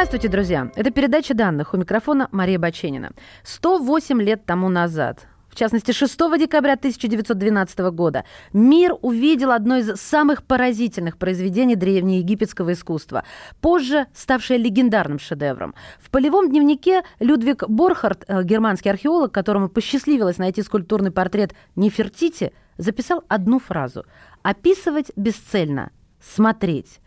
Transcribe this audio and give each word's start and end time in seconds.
Здравствуйте, 0.00 0.28
друзья! 0.28 0.72
Это 0.76 0.90
передача 0.90 1.34
данных. 1.34 1.74
У 1.74 1.76
микрофона 1.76 2.30
Мария 2.32 2.58
Баченина. 2.58 3.10
108 3.42 4.22
лет 4.22 4.46
тому 4.46 4.70
назад, 4.70 5.26
в 5.50 5.54
частности, 5.54 5.92
6 5.92 6.16
декабря 6.38 6.72
1912 6.72 7.78
года, 7.92 8.24
мир 8.54 8.94
увидел 9.02 9.50
одно 9.50 9.76
из 9.76 10.00
самых 10.00 10.42
поразительных 10.44 11.18
произведений 11.18 11.76
древнеегипетского 11.76 12.72
искусства, 12.72 13.24
позже 13.60 14.06
ставшее 14.14 14.58
легендарным 14.58 15.18
шедевром. 15.18 15.74
В 15.98 16.08
полевом 16.08 16.48
дневнике 16.48 17.02
Людвиг 17.18 17.68
Борхард, 17.68 18.24
э, 18.26 18.42
германский 18.42 18.88
археолог, 18.88 19.32
которому 19.32 19.68
посчастливилось 19.68 20.38
найти 20.38 20.62
скульптурный 20.62 21.10
портрет 21.10 21.52
Нефертити, 21.76 22.54
записал 22.78 23.22
одну 23.28 23.58
фразу 23.58 24.06
«Описывать 24.40 25.12
бесцельно, 25.14 25.90
смотреть». 26.22 27.00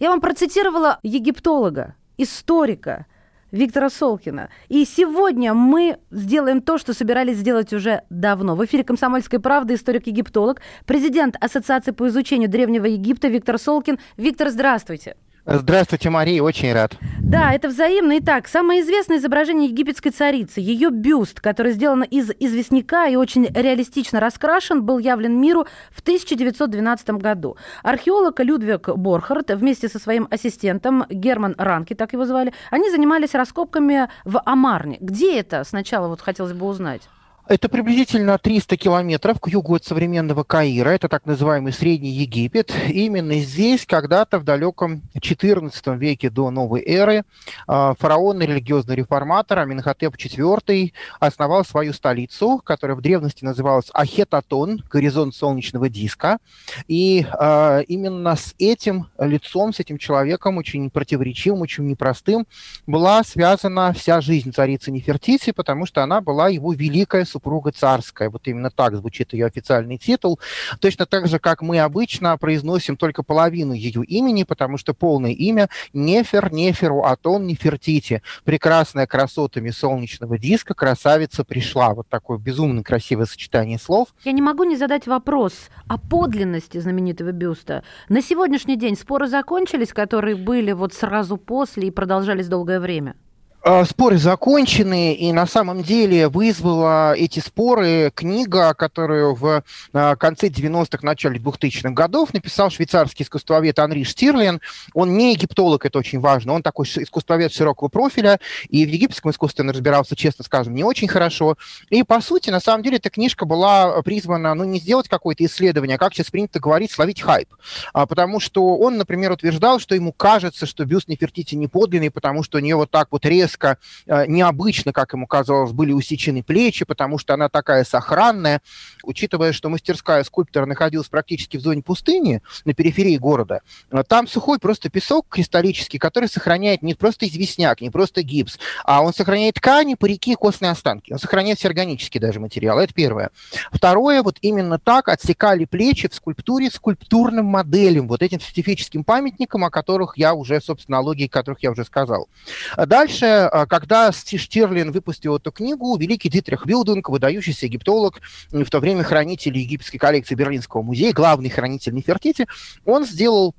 Я 0.00 0.10
вам 0.10 0.20
процитировала 0.20 0.98
египтолога, 1.04 1.94
историка 2.22 3.06
Виктора 3.50 3.90
Солкина. 3.90 4.48
И 4.68 4.84
сегодня 4.84 5.54
мы 5.54 5.98
сделаем 6.10 6.62
то, 6.62 6.78
что 6.78 6.94
собирались 6.94 7.38
сделать 7.38 7.72
уже 7.72 8.02
давно. 8.10 8.54
В 8.54 8.64
эфире 8.64 8.84
«Комсомольской 8.84 9.40
правды» 9.40 9.74
историк-египтолог, 9.74 10.60
президент 10.86 11.36
Ассоциации 11.40 11.90
по 11.90 12.08
изучению 12.08 12.48
Древнего 12.48 12.86
Египта 12.86 13.28
Виктор 13.28 13.58
Солкин. 13.58 13.98
Виктор, 14.16 14.50
здравствуйте. 14.50 15.16
Здравствуйте, 15.46 16.10
Мария, 16.10 16.42
очень 16.42 16.72
рад. 16.72 16.96
Да, 17.18 17.52
это 17.52 17.68
взаимно. 17.68 18.18
Итак, 18.18 18.46
самое 18.46 18.82
известное 18.82 19.16
изображение 19.16 19.70
египетской 19.70 20.10
царицы, 20.10 20.60
ее 20.60 20.90
бюст, 20.90 21.40
который 21.40 21.72
сделан 21.72 22.02
из 22.02 22.30
известняка 22.38 23.06
и 23.06 23.16
очень 23.16 23.46
реалистично 23.46 24.20
раскрашен, 24.20 24.82
был 24.82 24.98
явлен 24.98 25.40
миру 25.40 25.66
в 25.90 26.00
1912 26.00 27.10
году. 27.10 27.56
Археолог 27.82 28.38
Людвиг 28.40 28.88
Борхард 28.90 29.50
вместе 29.50 29.88
со 29.88 29.98
своим 29.98 30.28
ассистентом 30.30 31.06
Герман 31.08 31.54
Ранки, 31.56 31.94
так 31.94 32.12
его 32.12 32.26
звали, 32.26 32.52
они 32.70 32.90
занимались 32.90 33.34
раскопками 33.34 34.08
в 34.24 34.42
Амарне. 34.44 34.98
Где 35.00 35.40
это? 35.40 35.64
Сначала 35.64 36.08
вот 36.08 36.20
хотелось 36.20 36.52
бы 36.52 36.66
узнать. 36.66 37.02
Это 37.50 37.68
приблизительно 37.68 38.38
300 38.38 38.76
километров 38.76 39.40
к 39.40 39.48
югу 39.48 39.74
от 39.74 39.84
современного 39.84 40.44
Каира. 40.44 40.90
Это 40.90 41.08
так 41.08 41.26
называемый 41.26 41.72
Средний 41.72 42.12
Египет. 42.12 42.72
Именно 42.88 43.40
здесь 43.40 43.84
когда-то 43.86 44.38
в 44.38 44.44
далеком 44.44 45.02
XIV 45.16 45.98
веке 45.98 46.30
до 46.30 46.52
новой 46.52 46.80
эры 46.86 47.24
а, 47.66 47.94
фараон 47.98 48.40
и 48.40 48.46
религиозный 48.46 48.94
реформатор 48.94 49.58
Аминхотеп 49.58 50.14
IV 50.14 50.92
основал 51.18 51.64
свою 51.64 51.92
столицу, 51.92 52.62
которая 52.64 52.96
в 52.96 53.00
древности 53.00 53.44
называлась 53.44 53.90
Ахетатон, 53.94 54.84
горизонт 54.88 55.34
солнечного 55.34 55.88
диска. 55.88 56.38
И 56.86 57.26
а, 57.32 57.80
именно 57.80 58.36
с 58.36 58.54
этим 58.60 59.08
лицом, 59.18 59.74
с 59.74 59.80
этим 59.80 59.98
человеком, 59.98 60.56
очень 60.56 60.88
противоречивым, 60.88 61.62
очень 61.62 61.88
непростым, 61.88 62.46
была 62.86 63.24
связана 63.24 63.92
вся 63.92 64.20
жизнь 64.20 64.52
царицы 64.52 64.92
Нефертити, 64.92 65.50
потому 65.50 65.84
что 65.84 66.04
она 66.04 66.20
была 66.20 66.48
его 66.48 66.72
великая 66.72 67.24
супруга 67.24 67.39
царская. 67.72 68.30
Вот 68.30 68.46
именно 68.46 68.70
так 68.70 68.96
звучит 68.96 69.32
ее 69.32 69.46
официальный 69.46 69.98
титул. 69.98 70.38
Точно 70.80 71.06
так 71.06 71.26
же, 71.26 71.38
как 71.38 71.62
мы 71.62 71.80
обычно 71.80 72.36
произносим 72.38 72.96
только 72.96 73.22
половину 73.22 73.72
ее 73.72 74.04
имени, 74.04 74.44
потому 74.44 74.78
что 74.78 74.94
полное 74.94 75.32
имя 75.32 75.68
Нефер 75.92 76.52
Неферу 76.52 77.02
Атон 77.04 77.46
Нефертити. 77.46 78.22
Прекрасная 78.44 79.06
красотами 79.06 79.70
солнечного 79.70 80.38
диска 80.38 80.74
красавица 80.74 81.44
пришла. 81.44 81.94
Вот 81.94 82.08
такое 82.08 82.38
безумно 82.38 82.82
красивое 82.82 83.26
сочетание 83.26 83.78
слов. 83.78 84.08
Я 84.24 84.32
не 84.32 84.42
могу 84.42 84.64
не 84.64 84.76
задать 84.76 85.06
вопрос 85.06 85.54
о 85.88 85.98
подлинности 85.98 86.78
знаменитого 86.78 87.32
бюста. 87.32 87.82
На 88.08 88.22
сегодняшний 88.22 88.76
день 88.76 88.96
споры 88.96 89.26
закончились, 89.26 89.92
которые 89.92 90.36
были 90.36 90.72
вот 90.72 90.94
сразу 90.94 91.36
после 91.36 91.88
и 91.88 91.90
продолжались 91.90 92.48
долгое 92.48 92.80
время? 92.80 93.16
А, 93.62 93.84
споры 93.84 94.16
закончены, 94.16 95.12
и 95.12 95.30
на 95.34 95.46
самом 95.46 95.82
деле 95.82 96.28
вызвала 96.28 97.12
эти 97.12 97.40
споры 97.40 98.10
книга, 98.14 98.72
которую 98.72 99.34
в 99.34 99.62
а, 99.92 100.16
конце 100.16 100.48
90-х, 100.48 101.00
начале 101.02 101.38
2000-х 101.38 101.90
годов 101.90 102.32
написал 102.32 102.70
швейцарский 102.70 103.22
искусствовед 103.22 103.78
Анри 103.78 104.04
Штирлин. 104.04 104.62
Он 104.94 105.14
не 105.14 105.34
египтолог, 105.34 105.84
это 105.84 105.98
очень 105.98 106.20
важно, 106.20 106.54
он 106.54 106.62
такой 106.62 106.86
искусствовед 106.86 107.52
широкого 107.52 107.88
профиля, 107.88 108.40
и 108.70 108.86
в 108.86 108.88
египетском 108.88 109.30
искусстве 109.30 109.62
он 109.62 109.70
разбирался, 109.70 110.16
честно 110.16 110.42
скажем, 110.42 110.74
не 110.74 110.82
очень 110.82 111.08
хорошо. 111.08 111.56
И, 111.90 112.02
по 112.02 112.22
сути, 112.22 112.48
на 112.48 112.60
самом 112.60 112.82
деле, 112.82 112.96
эта 112.96 113.10
книжка 113.10 113.44
была 113.44 114.00
призвана, 114.00 114.54
ну, 114.54 114.64
не 114.64 114.78
сделать 114.78 115.08
какое-то 115.08 115.44
исследование, 115.44 115.96
а, 115.96 115.98
как 115.98 116.14
сейчас 116.14 116.30
принято 116.30 116.60
говорить, 116.60 116.92
словить 116.92 117.20
хайп. 117.20 117.50
Потому 117.92 118.40
что 118.40 118.78
он, 118.78 118.96
например, 118.96 119.32
утверждал, 119.32 119.80
что 119.80 119.94
ему 119.94 120.12
кажется, 120.12 120.64
что 120.64 120.86
бюст 120.86 121.08
Нефертити 121.08 121.56
не 121.56 121.68
подлинный, 121.68 122.10
потому 122.10 122.42
что 122.42 122.56
у 122.56 122.60
нее 122.62 122.76
вот 122.76 122.90
так 122.90 123.08
вот 123.10 123.26
резко 123.26 123.49
резко, 123.50 123.78
э, 124.06 124.26
необычно, 124.26 124.92
как 124.92 125.12
ему 125.12 125.26
казалось, 125.26 125.72
были 125.72 125.92
усечены 125.92 126.42
плечи, 126.42 126.84
потому 126.84 127.18
что 127.18 127.34
она 127.34 127.48
такая 127.48 127.84
сохранная. 127.84 128.60
Учитывая, 129.02 129.52
что 129.52 129.68
мастерская 129.68 130.22
скульптора 130.24 130.66
находилась 130.66 131.08
практически 131.08 131.56
в 131.56 131.60
зоне 131.60 131.82
пустыни, 131.82 132.42
на 132.64 132.74
периферии 132.74 133.16
города, 133.16 133.60
э, 133.90 134.02
там 134.06 134.28
сухой 134.28 134.58
просто 134.58 134.90
песок 134.90 135.26
кристаллический, 135.28 135.98
который 135.98 136.28
сохраняет 136.28 136.82
не 136.82 136.94
просто 136.94 137.26
известняк, 137.26 137.80
не 137.80 137.90
просто 137.90 138.22
гипс, 138.22 138.58
а 138.84 139.02
он 139.02 139.12
сохраняет 139.12 139.54
ткани, 139.54 139.94
парики, 139.94 140.34
костные 140.34 140.70
останки. 140.70 141.12
Он 141.12 141.18
сохраняет 141.18 141.58
все 141.58 141.68
органические 141.68 142.20
даже 142.20 142.40
материалы. 142.40 142.82
Это 142.82 142.94
первое. 142.94 143.30
Второе, 143.72 144.22
вот 144.22 144.38
именно 144.40 144.78
так 144.78 145.08
отсекали 145.08 145.64
плечи 145.64 146.08
в 146.08 146.14
скульптуре 146.14 146.70
скульптурным 146.70 147.46
моделям, 147.46 148.08
вот 148.08 148.22
этим 148.22 148.40
специфическим 148.40 149.04
памятникам, 149.04 149.64
о 149.64 149.70
которых 149.70 150.16
я 150.16 150.34
уже, 150.34 150.60
собственно, 150.60 150.98
о 150.98 151.00
логике 151.00 151.30
которых 151.30 151.62
я 151.62 151.70
уже 151.70 151.84
сказал. 151.84 152.28
Дальше 152.76 153.39
а, 153.48 153.66
когда 153.66 154.12
Штирлин 154.12 154.92
выпустил 154.92 155.36
эту 155.36 155.52
книгу, 155.52 155.96
великий 155.96 156.28
Дитрих 156.28 156.66
Вилдунг, 156.66 157.08
выдающийся 157.08 157.66
египтолог, 157.66 158.20
в 158.50 158.68
то 158.70 158.80
время 158.80 159.02
хранитель 159.02 159.56
египетской 159.56 159.98
коллекции 159.98 160.34
Берлинского 160.34 160.82
музея, 160.82 161.12
главный 161.12 161.50
хранитель 161.50 161.94
Нефертити, 161.94 162.46
он 162.84 163.04
сделал 163.04 163.54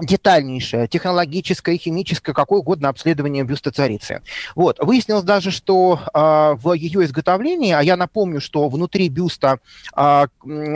детальнейшее 0.00 0.88
технологическое, 0.88 1.76
химическое, 1.76 2.32
какое 2.32 2.60
угодно 2.60 2.88
обследование 2.88 3.44
бюста 3.44 3.70
царицы. 3.70 4.22
Вот. 4.54 4.78
Выяснилось 4.80 5.24
даже, 5.24 5.50
что 5.50 6.00
э, 6.12 6.54
в 6.60 6.72
ее 6.74 7.04
изготовлении, 7.04 7.72
а 7.72 7.82
я 7.82 7.96
напомню, 7.96 8.40
что 8.40 8.68
внутри 8.68 9.08
бюста 9.08 9.58
э, 9.96 10.26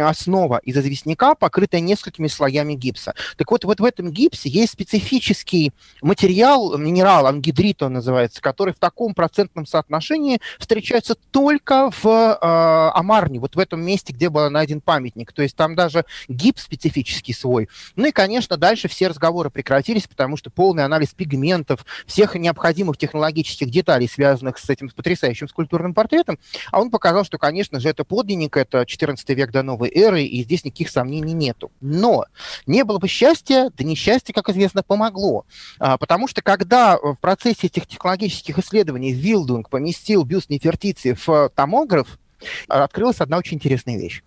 основа 0.03 0.59
из 0.59 0.77
известняка, 0.77 1.35
покрытая 1.35 1.81
несколькими 1.81 2.29
слоями 2.29 2.75
гипса. 2.75 3.15
Так 3.37 3.51
вот, 3.51 3.65
вот 3.65 3.81
в 3.81 3.85
этом 3.85 4.11
гипсе 4.11 4.49
есть 4.49 4.73
специфический 4.73 5.73
материал, 6.03 6.77
минерал, 6.79 7.27
ангидрит 7.27 7.83
он 7.83 7.95
называется, 7.95 8.41
который 8.41 8.73
в 8.73 8.79
таком 8.79 9.15
процентном 9.15 9.67
соотношении 9.67 10.41
встречается 10.59 11.17
только 11.31 11.91
в 11.91 12.07
э, 12.07 12.99
Амарне, 12.99 13.41
вот 13.41 13.57
в 13.57 13.59
этом 13.59 13.85
месте, 13.85 14.13
где 14.13 14.29
был 14.29 14.49
найден 14.51 14.81
памятник. 14.81 15.33
То 15.33 15.43
есть 15.43 15.57
там 15.57 15.75
даже 15.75 16.05
гипс 16.29 16.63
специфический 16.63 17.33
свой. 17.33 17.69
Ну 17.97 18.07
и, 18.07 18.13
конечно, 18.13 18.57
дальше 18.57 18.89
все 18.89 19.08
разговоры 19.09 19.51
прекратились, 19.51 20.07
потому 20.07 20.37
что 20.37 20.51
полный 20.51 20.85
анализ 20.85 21.11
пигментов, 21.11 21.85
всех 22.07 22.35
необходимых 22.35 22.97
технологических 22.97 23.71
деталей, 23.71 24.09
связанных 24.09 24.59
с 24.59 24.69
этим 24.69 24.89
потрясающим 24.91 25.49
скульптурным 25.49 25.95
портретом, 25.95 26.39
а 26.71 26.81
он 26.81 26.91
показал, 26.91 27.25
что, 27.25 27.39
конечно 27.39 27.81
же, 27.81 27.89
это 27.89 28.05
подлинник, 28.05 28.57
это 28.57 28.87
14 28.87 29.29
век 29.31 29.51
до 29.51 29.63
новой 29.63 29.91
эры, 29.91 30.23
и 30.23 30.43
здесь 30.43 30.65
никаких 30.65 30.91
сомнений 30.91 31.33
нету. 31.33 31.71
Но 31.81 32.27
не 32.67 32.85
было 32.85 32.99
бы 32.99 33.09
счастья, 33.09 33.71
да 33.77 33.85
несчастье, 33.85 34.35
как 34.35 34.49
известно, 34.49 34.83
помогло. 34.83 35.45
А, 35.79 35.99
потому 35.99 36.29
что 36.29 36.43
когда 36.43 36.97
в 36.97 37.17
процессе 37.17 37.67
этих 37.67 37.87
технологических 37.87 38.59
исследований 38.59 39.13
Вилдунг 39.13 39.71
поместил 39.71 40.25
бюст 40.25 40.51
Нефертити 40.51 41.17
в 41.27 41.51
томограф, 41.55 42.19
открылась 42.69 43.21
одна 43.21 43.39
очень 43.39 43.57
интересная 43.57 43.97
вещь. 43.97 44.23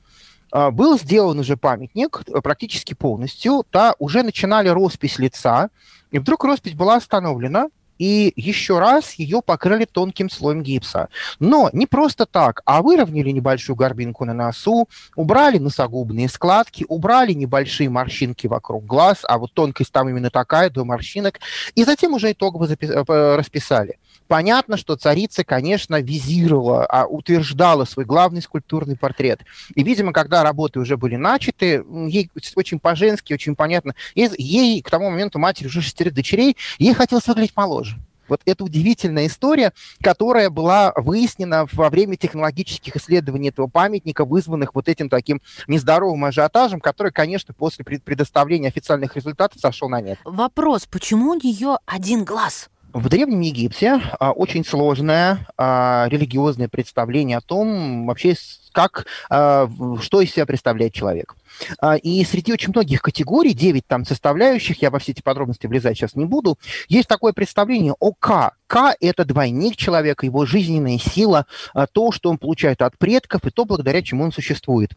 А, 0.52 0.72
был 0.72 0.98
сделан 1.00 1.40
уже 1.40 1.58
памятник 1.58 2.22
э, 2.28 2.42
практически 2.42 2.94
полностью, 2.94 3.66
да, 3.72 3.96
уже 4.00 4.24
начинали 4.24 4.70
роспись 4.70 5.18
лица, 5.18 5.70
и 6.12 6.20
вдруг 6.20 6.44
роспись 6.44 6.74
была 6.74 6.96
остановлена, 6.96 7.68
и 7.98 8.34
еще 8.36 8.80
раз 8.80 9.14
ее 9.14 9.44
покрыли 9.44 9.86
тонким 9.86 10.28
слоем 10.30 10.64
гипса. 10.64 11.10
Но 11.40 11.70
не 11.72 11.86
просто 11.86 12.26
так, 12.26 12.64
а 12.66 12.82
выровняли 12.82 13.30
небольшую 13.30 13.76
горбинку 13.76 14.26
на 14.26 14.34
носу, 14.34 14.90
убрали 15.16 15.60
носогубные 15.60 16.28
складки, 16.28 16.84
убрали 16.90 17.34
небольшие 17.34 17.90
морщинки 17.90 18.48
вокруг 18.48 18.88
глаз, 18.88 19.20
а 19.24 19.38
вот 19.38 19.54
тонкость 19.54 19.92
там 19.92 20.10
именно 20.10 20.32
такая, 20.32 20.72
до 20.72 20.84
морщинок, 20.84 21.40
и 21.76 21.84
затем 21.84 22.14
уже 22.14 22.32
итогово 22.32 22.66
запис- 22.66 23.36
расписали. 23.38 24.00
Понятно, 24.32 24.78
что 24.78 24.96
царица, 24.96 25.44
конечно, 25.44 26.00
визировала, 26.00 26.86
а 26.86 27.06
утверждала 27.06 27.84
свой 27.84 28.06
главный 28.06 28.42
скульптурный 28.42 28.96
портрет. 28.96 29.42
И, 29.76 29.84
видимо, 29.84 30.14
когда 30.14 30.42
работы 30.42 30.80
уже 30.80 30.96
были 30.96 31.18
начаты, 31.18 31.84
ей 32.08 32.32
очень 32.56 32.80
по-женски, 32.80 33.34
очень 33.34 33.58
понятно, 33.58 33.94
ей 34.16 34.82
к 34.82 34.90
тому 34.90 35.10
моменту 35.10 35.38
матери 35.38 35.68
уже 35.68 35.82
шестерых 35.82 36.14
дочерей, 36.14 36.56
ей 36.80 36.94
хотелось 36.94 37.28
выглядеть 37.28 37.58
моложе. 37.58 37.98
Вот 38.30 38.40
это 38.46 38.64
удивительная 38.64 39.28
история, 39.28 39.74
которая 40.02 40.50
была 40.50 40.94
выяснена 40.96 41.68
во 41.74 41.90
время 41.90 42.16
технологических 42.16 42.96
исследований 42.96 43.50
этого 43.50 43.68
памятника, 43.68 44.24
вызванных 44.24 44.74
вот 44.74 44.88
этим 44.88 45.10
таким 45.10 45.42
нездоровым 45.68 46.24
ажиотажем, 46.24 46.80
который, 46.80 47.12
конечно, 47.12 47.54
после 47.54 47.84
предоставления 47.84 48.70
официальных 48.70 49.18
результатов 49.18 49.60
сошел 49.60 49.90
на 49.90 50.00
нет. 50.00 50.20
Вопрос, 50.24 50.86
почему 50.86 51.32
у 51.32 51.34
нее 51.34 51.80
один 51.86 52.24
глаз? 52.24 52.70
В 52.94 53.08
Древнем 53.08 53.40
Египте 53.40 54.02
а, 54.20 54.32
очень 54.32 54.66
сложное 54.66 55.48
а, 55.58 56.08
религиозное 56.10 56.68
представление 56.68 57.38
о 57.38 57.42
том, 57.42 58.06
вообще, 58.06 58.36
как, 58.74 59.06
а, 59.30 59.70
что 60.02 60.20
из 60.20 60.32
себя 60.32 60.46
представляет 60.46 60.94
человек. 60.94 61.36
А, 61.80 61.96
и 61.96 62.24
среди 62.26 62.52
очень 62.52 62.72
многих 62.72 63.02
категорий, 63.02 63.54
9 63.54 63.88
там 63.88 64.04
составляющих, 64.04 64.82
я 64.82 64.90
во 64.90 65.00
все 65.00 65.14
эти 65.14 65.22
подробности 65.22 65.68
влезать 65.68 65.96
сейчас 65.98 66.16
не 66.16 66.26
буду, 66.26 66.58
есть 66.90 67.08
такое 67.08 67.32
представление 67.32 67.96
о 68.00 68.12
К. 68.12 68.52
К– 68.68 68.96
это 69.00 69.24
двойник 69.24 69.78
человека, 69.78 70.26
его 70.26 70.46
жизненная 70.46 70.98
сила, 70.98 71.46
а, 71.74 71.88
то, 71.88 72.12
что 72.12 72.30
он 72.30 72.38
получает 72.38 72.82
от 72.82 72.98
предков, 72.98 73.46
и 73.46 73.52
то, 73.52 73.64
благодаря 73.64 74.02
чему 74.02 74.26
он 74.26 74.34
существует 74.34 74.92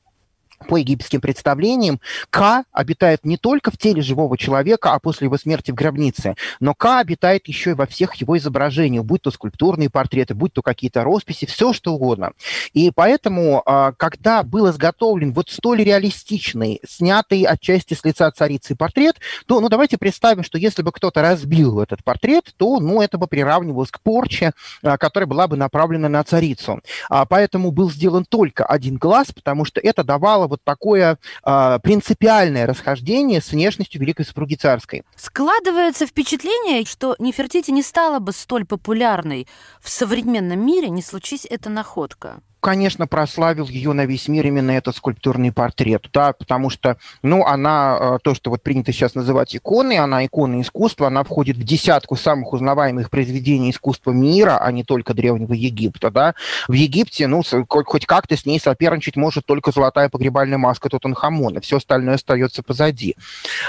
по 0.69 0.77
египетским 0.77 1.21
представлениям, 1.21 2.01
К 2.31 2.65
обитает 2.73 3.25
не 3.25 3.37
только 3.37 3.71
в 3.71 3.79
теле 3.79 4.03
живого 4.03 4.37
человека, 4.39 4.93
а 4.93 4.99
после 4.99 5.27
его 5.27 5.37
смерти 5.37 5.71
в 5.71 5.75
гробнице, 5.75 6.35
но 6.61 6.75
К 6.75 7.01
обитает 7.01 7.49
еще 7.49 7.71
и 7.71 7.75
во 7.75 7.87
всех 7.87 8.15
его 8.15 8.37
изображениях, 8.39 9.05
будь 9.05 9.23
то 9.23 9.31
скульптурные 9.31 9.91
портреты, 9.91 10.35
будь 10.35 10.53
то 10.53 10.63
какие-то 10.63 11.03
росписи, 11.03 11.47
все 11.47 11.73
что 11.73 11.95
угодно. 11.95 12.33
И 12.73 12.91
поэтому, 12.95 13.63
а, 13.65 13.93
когда 13.93 14.43
был 14.43 14.71
изготовлен 14.71 15.33
вот 15.33 15.51
столь 15.51 15.85
реалистичный, 15.85 16.81
снятый 16.87 17.43
отчасти 17.43 17.95
с 17.95 18.05
лица 18.05 18.31
царицы 18.31 18.77
портрет, 18.77 19.17
то, 19.47 19.61
ну, 19.61 19.69
давайте 19.69 19.99
представим, 19.99 20.43
что 20.43 20.59
если 20.59 20.83
бы 20.83 20.93
кто-то 20.93 21.23
разбил 21.23 21.81
этот 21.81 22.03
портрет, 22.05 22.53
то, 22.57 22.81
ну, 22.81 23.03
это 23.03 23.19
бы 23.19 23.27
приравнивалось 23.27 23.91
к 23.91 24.01
порче, 24.01 24.53
а, 24.83 24.97
которая 24.97 25.27
была 25.27 25.47
бы 25.49 25.57
направлена 25.57 26.09
на 26.09 26.23
царицу. 26.25 26.81
А, 27.09 27.25
поэтому 27.27 27.71
был 27.71 27.91
сделан 27.91 28.25
только 28.25 28.65
один 28.65 28.97
глаз, 28.97 29.33
потому 29.33 29.65
что 29.65 29.81
это 29.81 30.05
давало 30.05 30.44
вот 30.47 30.61
такое 30.65 31.19
э, 31.45 31.79
принципиальное 31.83 32.67
расхождение 32.67 33.41
с 33.41 33.51
внешностью 33.51 34.01
великой 34.01 34.25
супруги 34.25 34.55
царской. 34.55 35.05
Складывается 35.17 36.07
впечатление, 36.07 36.85
что 36.85 37.17
Нефертити 37.19 37.71
не 37.71 37.83
стала 37.83 38.19
бы 38.19 38.33
столь 38.33 38.65
популярной 38.65 39.47
в 39.81 39.89
современном 39.89 40.65
мире, 40.65 40.89
не 40.89 41.03
случись 41.03 41.47
эта 41.49 41.71
находка 41.71 42.41
конечно, 42.65 43.07
прославил 43.07 43.69
ее 43.69 43.93
на 43.93 44.07
весь 44.07 44.27
мир 44.27 44.47
именно 44.47 44.71
этот 44.71 44.97
скульптурный 44.97 45.53
портрет, 45.53 46.09
да, 46.15 46.33
потому 46.33 46.71
что, 46.71 46.97
ну, 47.23 47.45
она, 47.45 47.99
э, 48.01 48.19
то, 48.23 48.35
что 48.35 48.49
вот 48.49 48.63
принято 48.63 48.91
сейчас 48.91 49.15
называть 49.15 49.55
иконой, 49.55 49.99
она 49.99 50.25
икона 50.25 50.63
искусства, 50.63 51.09
она 51.09 51.25
входит 51.25 51.59
в 51.59 51.63
десятку 51.63 52.17
самых 52.17 52.55
узнаваемых 52.55 53.11
произведений 53.11 53.71
искусства 53.71 54.13
мира, 54.13 54.57
а 54.57 54.73
не 54.73 54.83
только 54.83 55.13
Древнего 55.13 55.53
Египта, 55.53 56.11
да. 56.11 56.35
В 56.67 56.73
Египте, 56.73 57.27
ну, 57.27 57.43
хоть 57.69 58.07
как-то 58.07 58.35
с 58.35 58.47
ней 58.47 58.59
соперничать 58.59 59.17
может 59.17 59.45
только 59.45 59.71
золотая 59.71 60.09
погребальная 60.09 60.57
маска 60.57 60.89
Тутанхамона, 60.89 61.61
все 61.61 61.77
остальное 61.77 62.15
остается 62.15 62.63
позади. 62.63 63.15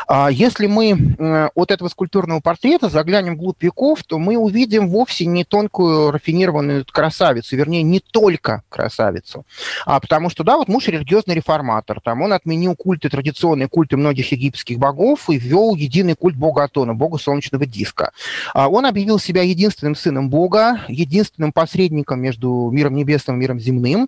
А 0.08 0.32
если 0.32 0.68
мы 0.68 1.52
от 1.54 1.72
этого 1.72 1.90
скульптурного 1.90 2.40
портрета 2.40 2.88
заглянем 2.88 3.36
вглубь 3.36 3.62
веков, 3.62 4.04
то 4.04 4.20
мы 4.20 4.38
увидим 4.38 4.88
вовсе 4.88 5.26
не 5.26 5.44
тонкую 5.44 6.12
рафинированную 6.12 6.86
красавицу, 6.90 7.58
вернее, 7.58 7.84
не 7.84 8.00
только 8.00 8.64
красавицу, 8.70 8.85
красавицу. 8.86 9.46
А, 9.86 10.00
потому 10.00 10.30
что, 10.30 10.44
да, 10.44 10.58
вот 10.58 10.68
муж 10.68 10.88
религиозный 10.88 11.36
реформатор, 11.36 12.00
там 12.02 12.22
он 12.22 12.34
отменил 12.34 12.76
культы, 12.76 13.10
традиционные 13.10 13.68
культы 13.68 13.98
многих 13.98 14.32
египетских 14.32 14.78
богов 14.78 15.30
и 15.30 15.38
ввел 15.38 15.76
единый 15.76 16.16
культ 16.16 16.36
бога 16.36 16.64
Атона, 16.64 16.94
бога 16.94 17.18
солнечного 17.18 17.66
диска. 17.66 18.12
А, 18.54 18.70
он 18.70 18.86
объявил 18.86 19.20
себя 19.20 19.42
единственным 19.42 19.96
сыном 19.96 20.30
бога, 20.30 20.82
единственным 20.88 21.52
посредником 21.52 22.22
между 22.22 22.70
миром 22.72 22.96
небесным 22.96 23.38
и 23.38 23.40
миром 23.40 23.60
земным. 23.60 24.08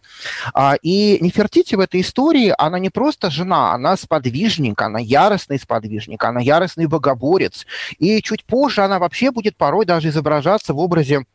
А, 0.54 0.76
и 0.82 1.18
Нефертити 1.22 1.76
в 1.76 1.80
этой 1.80 2.02
истории, 2.02 2.54
она 2.58 2.80
не 2.80 2.90
просто 2.90 3.30
жена, 3.32 3.74
она 3.74 3.98
сподвижник, 3.98 4.82
она 4.82 5.00
яростный 5.00 5.60
сподвижник, 5.60 6.24
она 6.24 6.40
яростный 6.40 6.86
богоборец. 6.86 7.66
И 7.98 8.22
чуть 8.22 8.46
позже 8.46 8.82
она 8.82 9.00
вообще 9.00 9.32
будет 9.32 9.58
порой 9.58 9.86
даже 9.86 10.10
изображаться 10.10 10.74
в 10.74 10.80
образе 10.80 11.26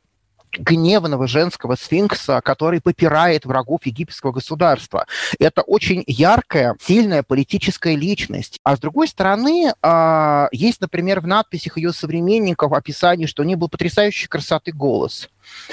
гневного 0.58 1.26
женского 1.26 1.76
сфинкса, 1.76 2.40
который 2.42 2.80
попирает 2.80 3.44
врагов 3.44 3.86
египетского 3.86 4.32
государства. 4.32 5.06
Это 5.38 5.62
очень 5.62 6.04
яркая, 6.06 6.76
сильная 6.80 7.22
политическая 7.22 7.96
личность. 7.96 8.58
А 8.64 8.76
с 8.76 8.80
другой 8.80 9.08
стороны, 9.08 9.74
а, 9.82 10.48
есть, 10.52 10.80
например, 10.80 11.20
в 11.20 11.26
надписях 11.26 11.76
ее 11.76 11.92
современников 11.92 12.72
описание, 12.72 13.26
что 13.26 13.42
у 13.42 13.46
нее 13.46 13.56
был 13.56 13.68
потрясающей 13.68 14.28
красоты 14.28 14.72
голос 14.72 15.28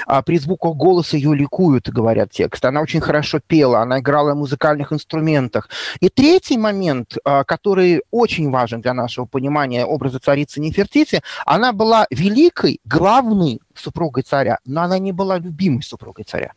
а 0.06 0.22
при 0.22 0.38
звуках 0.38 0.76
голоса 0.76 1.16
ее 1.16 1.34
ликуют, 1.34 1.88
говорят 1.88 2.30
текст. 2.30 2.64
Она 2.64 2.80
очень 2.80 3.00
хорошо 3.00 3.40
пела, 3.46 3.80
она 3.80 4.00
играла 4.00 4.30
на 4.30 4.34
музыкальных 4.34 4.92
инструментах. 4.92 5.68
И 6.00 6.08
третий 6.08 6.58
момент, 6.58 7.16
а, 7.24 7.44
который 7.44 8.02
очень 8.10 8.50
важен 8.50 8.80
для 8.80 8.94
нашего 8.94 9.26
понимания 9.26 9.84
образа 9.84 10.18
царицы 10.18 10.60
Нефертити, 10.60 11.22
она 11.46 11.72
была 11.72 12.06
великой, 12.10 12.80
главной 12.84 13.60
супругой 13.74 14.22
царя, 14.22 14.58
но 14.64 14.82
она 14.82 14.98
не 14.98 15.12
была 15.12 15.38
любимой 15.38 15.82
супругой 15.82 16.24
царя. 16.24 16.52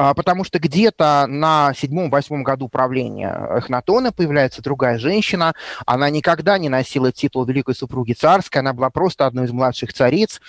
А, 0.00 0.14
потому 0.14 0.44
что 0.44 0.58
где-то 0.58 1.26
на 1.28 1.74
седьмом-восьмом 1.76 2.42
году 2.42 2.68
правления 2.68 3.36
Эхнатона 3.58 4.12
появляется 4.12 4.62
другая 4.62 4.98
женщина. 4.98 5.52
Она 5.84 6.08
никогда 6.08 6.56
не 6.56 6.70
носила 6.70 7.12
титул 7.12 7.44
великой 7.44 7.74
супруги 7.74 8.14
царской, 8.14 8.62
она 8.62 8.72
была 8.72 8.88
просто 8.88 9.26
одной 9.26 9.44
из 9.44 9.50
младших 9.50 9.92
цариц. 9.92 10.40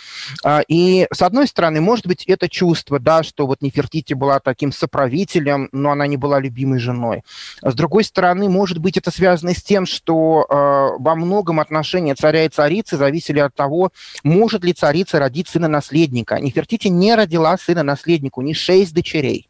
А, 0.46 0.62
и, 0.70 1.06
с 1.12 1.22
одной 1.22 1.48
стороны, 1.48 1.82
может 1.82 2.08
быть, 2.08 2.24
это 2.28 2.48
чувство, 2.48 2.98
да, 2.98 3.24
что 3.24 3.46
вот 3.46 3.62
Нефертити 3.62 4.14
была 4.14 4.40
таким 4.40 4.72
соправителем, 4.72 5.68
но 5.74 5.92
она 5.92 6.08
не 6.08 6.16
была 6.16 6.40
любимой 6.40 6.80
женой. 6.80 7.24
С 7.62 7.74
другой 7.74 8.06
стороны, 8.06 8.48
может 8.48 8.78
быть, 8.78 8.96
это 8.96 9.12
связано 9.12 9.54
с 9.54 9.62
тем, 9.62 9.86
что 9.86 10.46
э, 10.50 10.54
во 10.98 11.16
многом 11.16 11.60
отношения 11.60 12.16
царя 12.16 12.46
и 12.46 12.50
царицы 12.50 12.96
зависели 12.96 13.40
от 13.40 13.54
того, 13.54 13.92
может 14.24 14.64
ли 14.64 14.72
царица 14.72 15.20
родить 15.20 15.50
сына-наследника. 15.50 16.40
Нефертити 16.40 16.88
не 16.88 17.16
родила 17.16 17.58
сына-наследника, 17.58 18.40
у 18.40 18.44
них 18.44 18.56
шесть 18.56 18.94
дочерей. 18.94 19.41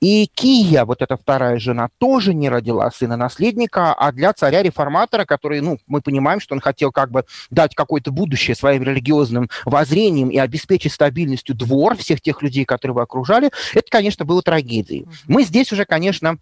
И 0.00 0.26
Кия, 0.26 0.84
вот 0.84 1.02
эта 1.02 1.16
вторая 1.16 1.58
жена, 1.58 1.88
тоже 1.98 2.34
не 2.34 2.48
родила 2.48 2.90
сына-наследника, 2.90 3.94
а 3.94 4.12
для 4.12 4.32
царя-реформатора, 4.32 5.24
который, 5.24 5.60
ну, 5.60 5.78
мы 5.86 6.00
понимаем, 6.00 6.40
что 6.40 6.54
он 6.54 6.60
хотел 6.60 6.92
как 6.92 7.10
бы 7.10 7.24
дать 7.50 7.74
какое-то 7.74 8.10
будущее 8.10 8.54
своим 8.54 8.82
религиозным 8.82 9.48
воззрением 9.64 10.28
и 10.28 10.38
обеспечить 10.38 10.92
стабильностью 10.92 11.54
двор 11.54 11.96
всех 11.96 12.20
тех 12.20 12.42
людей, 12.42 12.64
которые 12.64 12.92
его 12.92 13.02
окружали, 13.02 13.50
это, 13.74 13.86
конечно, 13.90 14.24
было 14.24 14.42
трагедией. 14.42 15.06
Мы 15.26 15.44
здесь 15.44 15.72
уже, 15.72 15.84
конечно, 15.84 16.38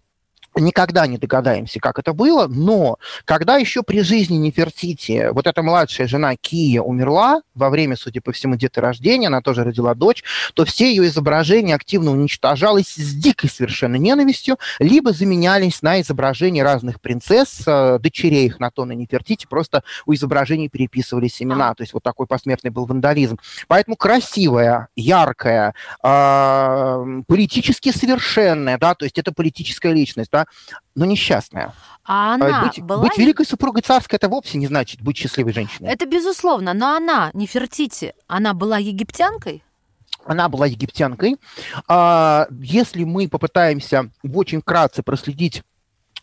никогда 0.55 1.07
не 1.07 1.17
догадаемся, 1.17 1.79
как 1.79 1.99
это 1.99 2.13
было, 2.13 2.47
но 2.47 2.97
когда 3.25 3.57
еще 3.57 3.83
при 3.83 4.01
жизни 4.01 4.35
Нефертити 4.35 5.29
вот 5.31 5.47
эта 5.47 5.61
младшая 5.63 6.07
жена 6.07 6.35
Кия 6.35 6.81
умерла 6.81 7.41
во 7.55 7.69
время, 7.69 7.95
судя 7.95 8.21
по 8.21 8.31
всему, 8.31 8.55
деторождения, 8.55 9.27
она 9.27 9.41
тоже 9.41 9.63
родила 9.63 9.93
дочь, 9.93 10.23
то 10.53 10.65
все 10.65 10.89
ее 10.89 11.07
изображения 11.07 11.75
активно 11.75 12.11
уничтожалось 12.11 12.93
с 12.95 13.13
дикой 13.13 13.49
совершенно 13.49 13.95
ненавистью, 13.95 14.57
либо 14.79 15.13
заменялись 15.13 15.81
на 15.81 16.01
изображения 16.01 16.63
разных 16.63 16.99
принцесс, 16.99 17.61
э, 17.65 17.99
дочерей 17.99 18.47
их 18.47 18.59
на 18.59 18.71
тон 18.71 18.91
и 18.91 18.95
Нефертити, 18.95 19.47
просто 19.47 19.83
у 20.05 20.13
изображений 20.13 20.69
переписывались 20.69 21.41
имена, 21.41 21.73
то 21.75 21.83
есть 21.83 21.93
вот 21.93 22.03
такой 22.03 22.27
посмертный 22.27 22.71
был 22.71 22.85
вандализм. 22.85 23.39
Поэтому 23.67 23.95
красивая, 23.95 24.89
яркая, 24.95 25.73
э, 26.03 27.21
политически 27.27 27.91
совершенная, 27.91 28.77
да, 28.77 28.95
то 28.95 29.05
есть 29.05 29.17
это 29.17 29.31
политическая 29.31 29.93
личность, 29.93 30.29
да, 30.31 30.40
но 30.95 31.05
несчастная. 31.05 31.73
А 32.03 32.33
она 32.35 32.63
быть, 32.63 32.81
была... 32.81 33.03
быть 33.03 33.17
великой 33.17 33.45
супругой 33.45 33.81
царской 33.81 34.17
это 34.17 34.27
вовсе 34.27 34.57
не 34.57 34.67
значит 34.67 35.01
быть 35.01 35.17
счастливой 35.17 35.53
женщиной. 35.53 35.89
Это 35.91 36.05
безусловно, 36.05 36.73
но 36.73 36.95
она, 36.95 37.31
Нефертити, 37.33 38.13
она 38.27 38.53
была 38.53 38.77
египтянкой? 38.77 39.63
Она 40.25 40.49
была 40.49 40.67
египтянкой. 40.67 41.37
А, 41.87 42.47
если 42.51 43.03
мы 43.03 43.27
попытаемся 43.27 44.11
очень 44.23 44.61
вкратце 44.61 45.03
проследить 45.03 45.63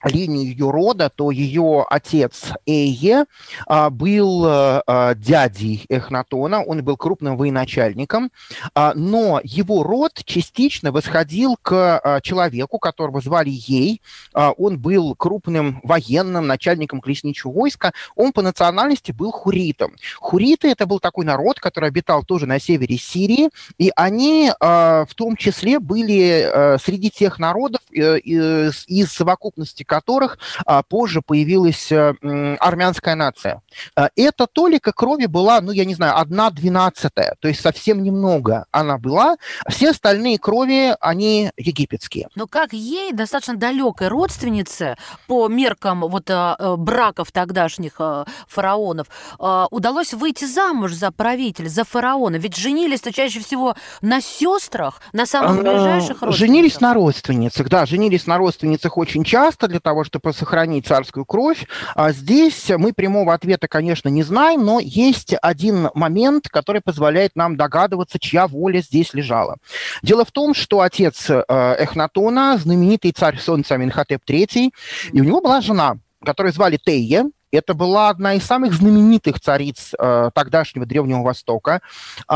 линию 0.04 0.42
ее 0.42 0.70
рода, 0.70 1.10
то 1.14 1.30
ее 1.30 1.84
отец 1.88 2.52
Эйе 2.66 3.24
а, 3.66 3.90
был 3.90 4.44
а, 4.46 5.14
дядей 5.14 5.84
Эхнатона, 5.88 6.62
он 6.62 6.82
был 6.82 6.96
крупным 6.96 7.36
военачальником, 7.36 8.30
а, 8.74 8.92
но 8.94 9.40
его 9.42 9.82
род 9.82 10.20
частично 10.24 10.92
восходил 10.92 11.56
к 11.60 12.00
а, 12.02 12.20
человеку, 12.20 12.78
которого 12.78 13.20
звали 13.20 13.50
Ей. 13.50 14.00
Он 14.34 14.78
был 14.78 15.14
крупным 15.14 15.80
военным 15.82 16.46
начальником 16.46 17.00
колесничего 17.00 17.50
войска, 17.50 17.92
он 18.14 18.32
по 18.32 18.42
национальности 18.42 19.12
был 19.12 19.32
хуритом. 19.32 19.92
Хуриты– 20.18 20.68
это 20.70 20.86
был 20.86 21.00
такой 21.00 21.24
народ, 21.24 21.60
который 21.60 21.88
обитал 21.88 22.22
тоже 22.24 22.46
на 22.46 22.60
севере 22.60 22.98
Сирии, 22.98 23.50
и 23.78 23.90
они 23.96 24.50
в 24.60 25.08
том 25.14 25.36
числе 25.36 25.80
были 25.80 26.42
а, 26.42 26.76
среди 26.78 27.10
тех 27.10 27.38
народов 27.38 27.80
из 27.90 29.08
совокупности 29.12 29.82
которых 29.88 30.38
а, 30.64 30.82
позже 30.84 31.22
появилась 31.22 31.90
а, 31.90 32.14
армянская 32.60 33.16
нация. 33.16 33.62
А, 33.96 34.10
эта 34.14 34.46
толика 34.46 34.92
крови 34.92 35.26
была, 35.26 35.60
ну, 35.60 35.72
я 35.72 35.84
не 35.84 35.94
знаю, 35.94 36.16
одна 36.18 36.50
двенадцатая, 36.50 37.34
то 37.40 37.48
есть 37.48 37.60
совсем 37.60 38.02
немного 38.02 38.66
она 38.70 38.98
была. 38.98 39.36
Все 39.68 39.90
остальные 39.90 40.38
крови, 40.38 40.94
они 41.00 41.50
египетские. 41.56 42.28
Но 42.34 42.46
как 42.46 42.72
ей, 42.72 43.12
достаточно 43.12 43.56
далекой 43.56 44.08
родственнице, 44.08 44.96
по 45.26 45.48
меркам 45.48 46.00
вот 46.02 46.30
а, 46.30 46.76
браков 46.76 47.32
тогдашних 47.32 47.94
а, 47.98 48.26
фараонов, 48.46 49.08
а, 49.38 49.66
удалось 49.70 50.12
выйти 50.12 50.44
замуж 50.44 50.92
за 50.92 51.10
правителя, 51.10 51.68
за 51.68 51.84
фараона? 51.84 52.36
Ведь 52.36 52.56
женились-то 52.56 53.12
чаще 53.12 53.40
всего 53.40 53.74
на 54.02 54.20
сестрах, 54.20 55.00
на 55.12 55.26
самых 55.26 55.62
ближайших 55.62 56.22
родственниках. 56.22 56.36
Женились 56.36 56.80
на 56.80 56.94
родственницах, 56.94 57.68
да, 57.68 57.86
женились 57.86 58.26
на 58.26 58.36
родственницах 58.36 58.98
очень 58.98 59.24
часто 59.24 59.66
для 59.66 59.77
того, 59.80 60.04
чтобы 60.04 60.32
сохранить 60.32 60.86
царскую 60.86 61.24
кровь. 61.24 61.66
А 61.94 62.12
здесь 62.12 62.70
мы 62.76 62.92
прямого 62.92 63.34
ответа, 63.34 63.68
конечно, 63.68 64.08
не 64.08 64.22
знаем, 64.22 64.64
но 64.64 64.80
есть 64.80 65.34
один 65.40 65.90
момент, 65.94 66.48
который 66.48 66.80
позволяет 66.80 67.36
нам 67.36 67.56
догадываться, 67.56 68.18
чья 68.18 68.46
воля 68.46 68.80
здесь 68.80 69.14
лежала. 69.14 69.56
Дело 70.02 70.24
в 70.24 70.32
том, 70.32 70.54
что 70.54 70.80
отец 70.80 71.30
э, 71.30 71.44
Эхнатона, 71.48 72.58
знаменитый 72.58 73.12
царь 73.12 73.38
Солнца 73.38 73.74
Аминхотеп 73.74 74.22
III, 74.28 74.70
и 75.12 75.20
у 75.20 75.24
него 75.24 75.40
была 75.40 75.60
жена, 75.60 75.96
которую 76.24 76.52
звали 76.52 76.78
Тейе, 76.82 77.24
это 77.52 77.74
была 77.74 78.10
одна 78.10 78.34
из 78.34 78.44
самых 78.44 78.74
знаменитых 78.74 79.40
цариц 79.40 79.94
э, 79.98 80.30
тогдашнего 80.34 80.86
Древнего 80.86 81.22
Востока, 81.22 81.80
э, 82.28 82.34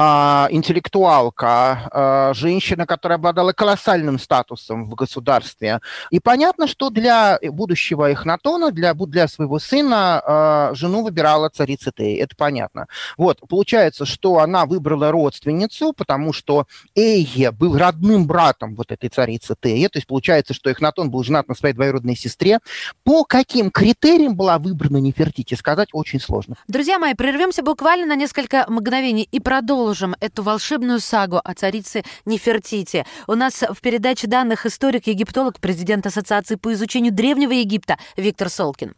интеллектуалка, 0.51 2.31
э, 2.31 2.35
женщина, 2.35 2.87
которая 2.87 3.19
обладала 3.19 3.53
колоссальным 3.53 4.19
статусом 4.19 4.87
в 4.87 4.95
государстве. 4.95 5.81
И 6.11 6.21
понятно, 6.21 6.67
что 6.67 6.91
для 6.91 7.39
будущего 7.43 8.11
Эхнатона, 8.11 8.73
для, 8.73 8.95
для 8.95 9.29
своего 9.29 9.59
сына, 9.59 10.71
э, 10.73 10.75
жену 10.75 11.03
выбирала 11.03 11.49
царица 11.49 11.93
Тей, 11.95 12.19
это 12.19 12.35
понятно. 12.37 12.87
Вот, 13.19 13.41
получается, 13.49 14.07
что 14.07 14.39
она 14.39 14.65
выбрала 14.67 15.11
родственницу, 15.11 15.93
потому 15.93 16.33
что 16.33 16.67
Эйе 16.95 17.51
был 17.51 17.77
родным 17.77 18.27
братом 18.27 18.75
вот 18.75 18.93
этой 18.93 19.11
царицы 19.11 19.55
Теи, 19.61 19.87
то 19.89 19.99
есть 19.99 20.07
получается, 20.07 20.55
что 20.55 20.71
Эхнатон 20.71 21.11
был 21.11 21.23
женат 21.23 21.49
на 21.49 21.55
своей 21.55 21.75
двоюродной 21.75 22.17
сестре. 22.17 22.61
По 23.05 23.25
каким 23.25 23.71
критериям 23.71 24.35
была 24.37 24.59
выбрана 24.59 25.02
Нефертити, 25.03 25.55
сказать 25.55 25.89
очень 25.93 26.21
сложно. 26.21 26.57
Друзья 26.69 26.99
мои, 26.99 27.15
прервемся 27.15 27.63
буквально 27.63 28.07
на 28.07 28.17
несколько 28.17 28.65
мгновений 28.69 29.29
и 29.31 29.41
продолжим 29.41 30.15
эту 30.21 30.43
волшебную 30.43 31.01
сагу 31.01 31.41
о 31.43 31.55
царице 31.55 32.03
Нефертити. 32.25 33.05
У 33.27 33.35
нас 33.35 33.63
в 33.63 33.81
передаче 33.81 34.27
данных 34.27 34.67
историк-египтолог, 34.67 35.61
президент 35.61 36.07
Ассоциации 36.07 36.55
по 36.55 36.73
изучению 36.73 37.13
Древнего 37.13 37.53
Египта 37.53 37.99
Виктор 38.17 38.49
Солкин. 38.49 38.95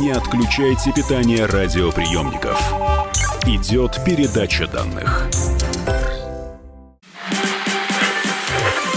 Не 0.00 0.10
отключайте 0.10 0.92
питание 0.92 1.46
радиоприемников. 1.46 2.72
Идет 3.46 3.98
передача 4.04 4.66
данных. 4.66 5.28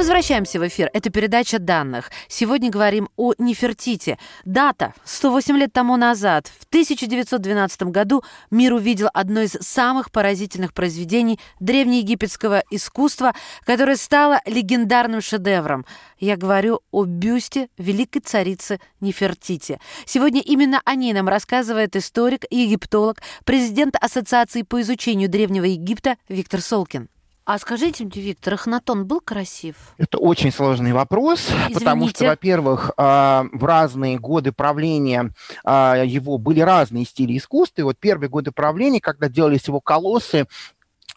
Возвращаемся 0.00 0.58
в 0.58 0.66
эфир. 0.66 0.88
Это 0.94 1.10
передача 1.10 1.58
данных. 1.58 2.10
Сегодня 2.26 2.70
говорим 2.70 3.10
о 3.16 3.34
Нефертите. 3.36 4.18
Дата. 4.46 4.94
108 5.04 5.58
лет 5.58 5.74
тому 5.74 5.98
назад, 5.98 6.46
в 6.46 6.64
1912 6.64 7.82
году, 7.82 8.24
мир 8.50 8.72
увидел 8.72 9.10
одно 9.12 9.42
из 9.42 9.58
самых 9.60 10.10
поразительных 10.10 10.72
произведений 10.72 11.38
древнеегипетского 11.60 12.62
искусства, 12.70 13.34
которое 13.66 13.96
стало 13.96 14.40
легендарным 14.46 15.20
шедевром. 15.20 15.84
Я 16.18 16.38
говорю 16.38 16.80
о 16.92 17.04
бюсте 17.04 17.68
великой 17.76 18.20
царицы 18.20 18.80
Нефертити. 19.00 19.80
Сегодня 20.06 20.40
именно 20.40 20.80
о 20.86 20.94
ней 20.94 21.12
нам 21.12 21.28
рассказывает 21.28 21.94
историк 21.94 22.46
и 22.48 22.56
египтолог, 22.56 23.20
президент 23.44 23.96
Ассоциации 24.00 24.62
по 24.62 24.80
изучению 24.80 25.28
Древнего 25.28 25.66
Египта 25.66 26.16
Виктор 26.26 26.62
Солкин. 26.62 27.10
А 27.52 27.58
скажите 27.58 28.04
мне, 28.04 28.22
Виктор, 28.22 28.54
Эхнатон 28.54 29.06
был 29.06 29.20
красив? 29.20 29.74
Это 29.98 30.18
очень 30.18 30.52
сложный 30.52 30.92
вопрос, 30.92 31.48
Извините. 31.48 31.74
потому 31.74 32.08
что, 32.08 32.24
во-первых, 32.26 32.92
а, 32.96 33.44
в 33.52 33.64
разные 33.64 34.20
годы 34.20 34.52
правления 34.52 35.32
а, 35.64 36.00
его 36.04 36.38
были 36.38 36.60
разные 36.60 37.04
стили 37.04 37.36
искусства. 37.36 37.80
И 37.80 37.84
вот 37.84 37.98
первые 37.98 38.30
годы 38.30 38.52
правления, 38.52 39.00
когда 39.00 39.28
делались 39.28 39.66
его 39.66 39.80
колоссы, 39.80 40.46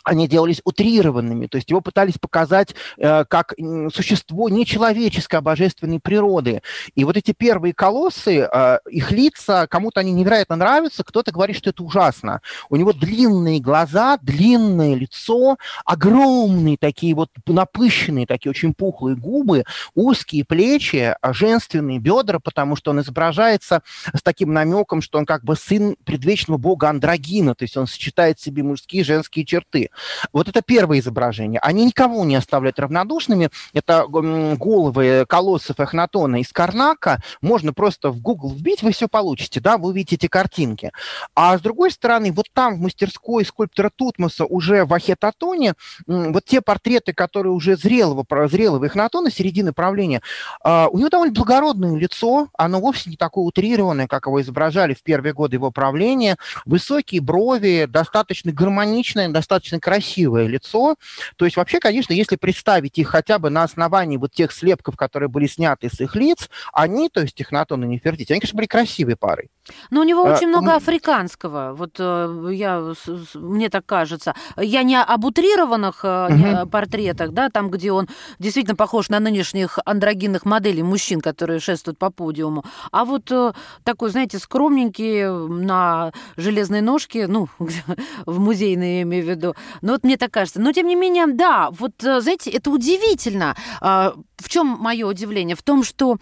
они 0.03 0.27
делались 0.27 0.61
утрированными, 0.63 1.47
то 1.47 1.57
есть 1.57 1.69
его 1.69 1.81
пытались 1.81 2.17
показать 2.17 2.75
э, 2.97 3.25
как 3.25 3.53
существо 3.93 4.49
нечеловеческой, 4.49 5.39
а 5.39 5.41
божественной 5.41 5.99
природы. 5.99 6.61
И 6.95 7.03
вот 7.03 7.17
эти 7.17 7.31
первые 7.31 7.73
колоссы, 7.73 8.47
э, 8.51 8.79
их 8.89 9.11
лица, 9.11 9.67
кому-то 9.67 10.01
они 10.01 10.11
невероятно 10.11 10.55
нравятся, 10.55 11.03
кто-то 11.03 11.31
говорит, 11.31 11.55
что 11.55 11.69
это 11.69 11.83
ужасно. 11.83 12.41
У 12.69 12.75
него 12.75 12.93
длинные 12.93 13.59
глаза, 13.59 14.17
длинное 14.21 14.95
лицо, 14.95 15.57
огромные 15.85 16.77
такие 16.77 17.15
вот 17.15 17.29
напыщенные, 17.47 18.25
такие 18.25 18.49
очень 18.49 18.73
пухлые 18.73 19.15
губы, 19.15 19.63
узкие 19.95 20.43
плечи, 20.45 21.15
а 21.21 21.33
женственные 21.33 21.99
бедра, 21.99 22.39
потому 22.39 22.75
что 22.75 22.91
он 22.91 23.01
изображается 23.01 23.81
с 24.13 24.21
таким 24.21 24.53
намеком, 24.53 25.01
что 25.01 25.17
он 25.17 25.25
как 25.25 25.43
бы 25.43 25.55
сын 25.55 25.95
предвечного 26.03 26.57
бога 26.57 26.89
Андрогина, 26.89 27.55
то 27.55 27.63
есть 27.63 27.77
он 27.77 27.87
сочетает 27.87 28.39
в 28.39 28.43
себе 28.43 28.63
мужские 28.63 29.01
и 29.01 29.05
женские 29.05 29.45
черты. 29.45 29.89
Вот 30.31 30.47
это 30.47 30.61
первое 30.61 30.99
изображение. 30.99 31.59
Они 31.59 31.85
никого 31.85 32.25
не 32.25 32.35
оставляют 32.35 32.79
равнодушными. 32.79 33.49
Это 33.73 34.05
головы 34.07 35.25
колоссов 35.27 35.79
Эхнатона 35.79 36.41
из 36.41 36.51
Карнака. 36.51 37.21
Можно 37.41 37.73
просто 37.73 38.09
в 38.09 38.21
Google 38.21 38.53
вбить, 38.53 38.83
вы 38.83 38.91
все 38.91 39.07
получите, 39.07 39.59
да, 39.59 39.77
вы 39.77 39.89
увидите 39.89 40.15
эти 40.15 40.27
картинки. 40.27 40.91
А 41.35 41.57
с 41.57 41.61
другой 41.61 41.91
стороны, 41.91 42.31
вот 42.31 42.47
там 42.53 42.75
в 42.75 42.79
мастерской 42.79 43.45
скульптора 43.45 43.91
Тутмоса 43.95 44.45
уже 44.45 44.85
в 44.85 44.93
Ахетатоне 44.93 45.73
вот 46.07 46.45
те 46.45 46.61
портреты, 46.61 47.13
которые 47.13 47.53
уже 47.53 47.75
зрелого, 47.75 48.25
зрелого 48.47 48.85
Эхнатона, 48.85 49.31
середины 49.31 49.73
правления, 49.73 50.21
а, 50.63 50.87
у 50.87 50.97
него 50.97 51.09
довольно 51.09 51.33
благородное 51.33 51.95
лицо, 51.95 52.49
оно 52.57 52.79
вовсе 52.79 53.09
не 53.09 53.17
такое 53.17 53.43
утрированное, 53.43 54.07
как 54.07 54.27
его 54.27 54.41
изображали 54.41 54.93
в 54.93 55.03
первые 55.03 55.33
годы 55.33 55.55
его 55.55 55.71
правления. 55.71 56.37
Высокие 56.65 57.21
брови, 57.21 57.85
достаточно 57.87 58.51
гармоничное, 58.51 59.29
достаточно 59.29 59.79
красивое 59.83 60.47
лицо. 60.47 60.95
То 61.35 61.45
есть 61.45 61.57
вообще, 61.57 61.79
конечно, 61.79 62.13
если 62.13 62.37
представить 62.37 62.97
их 62.97 63.09
хотя 63.09 63.37
бы 63.37 63.49
на 63.49 63.63
основании 63.63 64.17
вот 64.17 64.31
тех 64.31 64.51
слепков, 64.51 64.95
которые 64.95 65.29
были 65.29 65.45
сняты 65.45 65.89
с 65.89 65.99
их 65.99 66.15
лиц, 66.15 66.49
они, 66.71 67.09
то 67.09 67.21
есть 67.21 67.35
Технатон 67.35 67.83
и 67.83 67.87
Нефертити, 67.87 68.31
они, 68.31 68.39
конечно, 68.39 68.57
были 68.57 68.67
красивой 68.67 69.17
парой. 69.17 69.49
Но 69.91 70.01
у 70.01 70.03
него 70.03 70.25
А, 70.25 70.33
очень 70.33 70.47
много 70.47 70.75
африканского, 70.75 71.73
вот 71.73 71.95
э, 71.97 72.49
я, 72.51 72.93
мне 73.35 73.69
так 73.69 73.85
кажется. 73.85 74.33
Я 74.57 74.83
не 74.83 75.01
об 75.01 75.23
утрированных 75.23 76.01
э, 76.03 76.27
Мгм. 76.29 76.37
не- 76.37 76.65
портретах, 76.65 77.31
да, 77.31 77.49
там, 77.49 77.69
где 77.69 77.91
он 77.91 78.07
действительно 78.39 78.75
похож 78.75 79.09
на 79.09 79.19
нынешних 79.19 79.79
андрогинных 79.85 80.45
моделей 80.45 80.83
мужчин, 80.83 81.21
которые 81.21 81.59
шествуют 81.59 81.97
по 81.97 82.09
подиуму, 82.09 82.65
а 82.91 83.05
вот 83.05 83.31
э, 83.31 83.53
такой, 83.85 84.09
знаете, 84.09 84.37
скромненький, 84.39 85.19
э, 85.19 85.31
на 85.31 86.11
железной 86.35 86.81
ножке, 86.81 87.27
ну, 87.27 87.47
в 88.25 88.39
музейной 88.39 88.97
я 88.97 89.01
имею 89.03 89.25
в 89.25 89.29
виду. 89.29 89.55
Ну, 89.81 89.93
вот 89.93 90.03
мне 90.03 90.17
так 90.17 90.31
кажется. 90.31 90.59
Но, 90.59 90.73
тем 90.73 90.87
не 90.87 90.95
менее, 90.95 91.27
да, 91.27 91.69
вот, 91.71 92.03
э, 92.03 92.19
знаете, 92.21 92.51
это 92.51 92.69
удивительно. 92.69 93.55
А, 93.81 94.13
В 94.37 94.49
чем 94.49 94.67
мое 94.67 95.07
удивление? 95.07 95.55
В 95.55 95.63
том, 95.63 95.83
что 95.85 96.17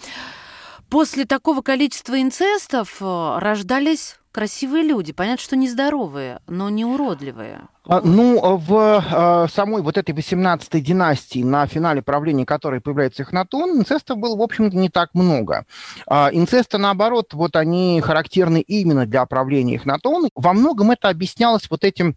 после 0.91 1.25
такого 1.25 1.61
количества 1.61 2.21
инцестов 2.21 2.97
э, 2.99 3.37
рождались 3.39 4.17
красивые 4.31 4.83
люди. 4.83 5.13
Понятно, 5.13 5.41
что 5.41 5.55
нездоровые, 5.55 6.39
но 6.47 6.69
не 6.69 6.85
уродливые. 6.85 7.61
А, 7.85 8.01
Ну, 8.01 8.57
в 8.57 9.03
э, 9.03 9.47
самой 9.51 9.81
вот 9.81 9.97
этой 9.97 10.13
18-й 10.13 10.81
династии, 10.81 11.43
на 11.43 11.65
финале 11.65 12.01
правления 12.01 12.45
которой 12.45 12.81
появляется 12.81 13.23
Эхнатон, 13.23 13.79
инцестов 13.79 14.17
было, 14.17 14.35
в 14.35 14.41
общем-то, 14.41 14.75
не 14.75 14.89
так 14.89 15.09
много. 15.13 15.65
А 16.07 16.29
Инцесты, 16.31 16.77
наоборот, 16.77 17.33
вот 17.33 17.55
они 17.55 18.01
характерны 18.01 18.61
именно 18.61 19.05
для 19.05 19.25
правления 19.25 19.77
Эхнатона. 19.77 20.29
Во 20.35 20.53
многом 20.53 20.91
это 20.91 21.09
объяснялось 21.09 21.69
вот 21.69 21.83
этим 21.85 22.15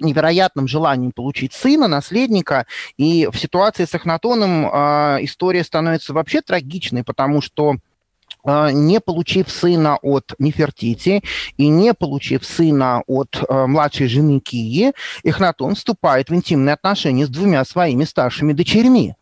невероятным 0.00 0.68
желанием 0.68 1.12
получить 1.12 1.52
сына, 1.52 1.88
наследника. 1.88 2.66
И 2.96 3.28
в 3.32 3.38
ситуации 3.38 3.84
с 3.84 3.94
Эхнатоном 3.94 4.66
э, 4.66 5.24
история 5.24 5.62
становится 5.62 6.12
вообще 6.12 6.40
трагичной, 6.40 7.04
потому 7.04 7.40
что 7.40 7.76
не 8.72 9.00
получив 9.00 9.48
сына 9.48 9.98
от 10.02 10.34
Нефертити 10.38 11.22
и 11.56 11.68
не 11.68 11.94
получив 11.94 12.44
сына 12.44 13.02
от 13.06 13.44
э, 13.48 13.66
младшей 13.66 14.08
жены 14.08 14.40
Кии, 14.40 14.92
Эхнатон 15.24 15.74
вступает 15.74 16.30
в 16.30 16.34
интимные 16.34 16.74
отношения 16.74 17.26
с 17.26 17.28
двумя 17.28 17.64
своими 17.64 18.04
старшими 18.04 18.52
дочерьми. 18.52 19.14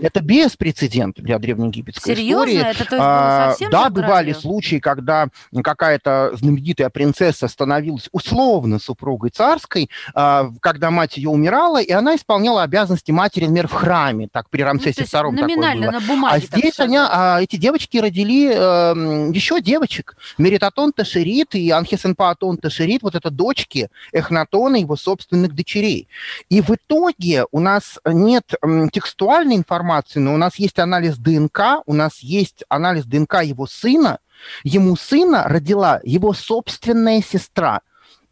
Это 0.00 0.20
беспрецедент 0.20 1.16
для 1.16 1.38
древнеегипетской 1.38 2.14
Серьезно? 2.14 2.44
истории. 2.50 2.70
Это 2.70 2.78
то 2.78 2.80
есть 2.82 2.90
было 2.90 3.00
А, 3.00 3.50
совсем 3.50 3.70
да, 3.70 3.90
бывали 3.90 4.32
случаи, 4.32 4.76
когда 4.78 5.28
какая-то 5.62 6.32
знаменитая 6.34 6.90
принцесса 6.90 7.48
становилась 7.48 8.08
условно 8.12 8.78
супругой 8.78 9.30
царской, 9.30 9.90
а, 10.14 10.50
когда 10.60 10.90
мать 10.90 11.16
ее 11.16 11.30
умирала, 11.30 11.80
и 11.80 11.92
она 11.92 12.16
исполняла 12.16 12.62
обязанности 12.62 13.10
матери, 13.10 13.44
например, 13.44 13.68
в 13.68 13.72
храме. 13.72 14.28
Так 14.30 14.50
при 14.50 14.60
Ну, 14.62 14.66
Рамсесе 14.68 15.02
есть 15.02 15.12
II 15.14 15.30
такое 15.30 15.32
номинально 15.32 15.86
было. 15.86 15.90
на 15.92 15.98
А 15.98 16.00
бумаге. 16.00 16.46
так 16.46 16.58
здесь 16.58 16.80
они, 16.80 16.96
а, 16.98 17.40
эти 17.40 17.56
девочки 17.56 17.98
родили 17.98 18.50
эм, 18.54 19.30
еще 19.32 19.60
девочек. 19.60 20.16
Меритатон 20.38 20.92
Ташерит 20.92 21.54
и 21.54 21.70
Анхисенпаатон 21.70 22.56
Ташерит, 22.58 23.02
вот 23.02 23.14
это 23.14 23.30
дочки 23.30 23.88
Эхнатона, 24.12 24.76
его 24.76 24.96
собственных 24.96 25.54
дочерей. 25.54 26.08
И 26.48 26.60
в 26.60 26.70
итоге 26.70 27.44
у 27.52 27.60
нас 27.60 27.98
нет 28.04 28.44
текстуальной 28.92 29.56
информации, 29.56 29.83
но 30.20 30.34
у 30.34 30.36
нас 30.36 30.56
есть 30.56 30.78
анализ 30.78 31.16
ДНК, 31.16 31.82
у 31.86 31.94
нас 31.94 32.20
есть 32.20 32.64
анализ 32.68 33.04
ДНК 33.04 33.42
его 33.42 33.66
сына. 33.66 34.18
Ему 34.62 34.96
сына 34.96 35.44
родила 35.44 36.00
его 36.02 36.32
собственная 36.32 37.22
сестра. 37.22 37.82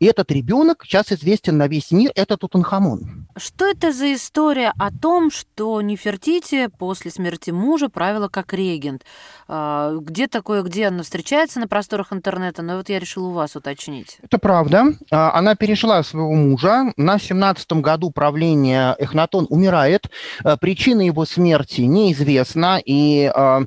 И 0.02 0.04
этот 0.04 0.32
ребенок 0.32 0.82
сейчас 0.85 1.12
известен 1.12 1.59
на 1.59 1.68
весь 1.68 1.92
мир, 1.92 2.11
это 2.16 2.37
Тутанхамон. 2.37 3.28
Что 3.37 3.66
это 3.66 3.92
за 3.92 4.12
история 4.14 4.73
о 4.76 4.90
том, 4.90 5.30
что 5.30 5.80
Нефертити 5.80 6.66
после 6.76 7.12
смерти 7.12 7.50
мужа 7.52 7.88
правила 7.88 8.26
как 8.26 8.52
регент? 8.52 9.04
А, 9.47 9.94
Где 9.94 10.26
такое, 10.26 10.62
где 10.62 10.88
она 10.88 11.04
встречается 11.04 11.61
на 11.61 11.68
просторах 11.68 12.12
интернета? 12.12 12.62
Но 12.62 12.78
вот 12.78 12.88
я 12.88 12.99
решила 12.99 13.28
у 13.28 13.32
вас 13.32 13.54
уточнить. 13.54 14.18
Это 14.23 14.38
правда. 14.38 14.87
А, 15.12 15.38
Она 15.38 15.54
перешла 15.54 16.02
своего 16.02 16.32
мужа. 16.32 16.92
На 16.97 17.18
17-м 17.18 17.80
году 17.80 18.11
правления 18.11 18.97
Эхнатон 18.99 19.47
умирает. 19.50 20.11
А, 20.42 20.56
Причина 20.56 21.02
его 21.02 21.25
смерти 21.26 21.82
неизвестна. 21.82 22.80
И, 22.85 23.30
а, 23.32 23.62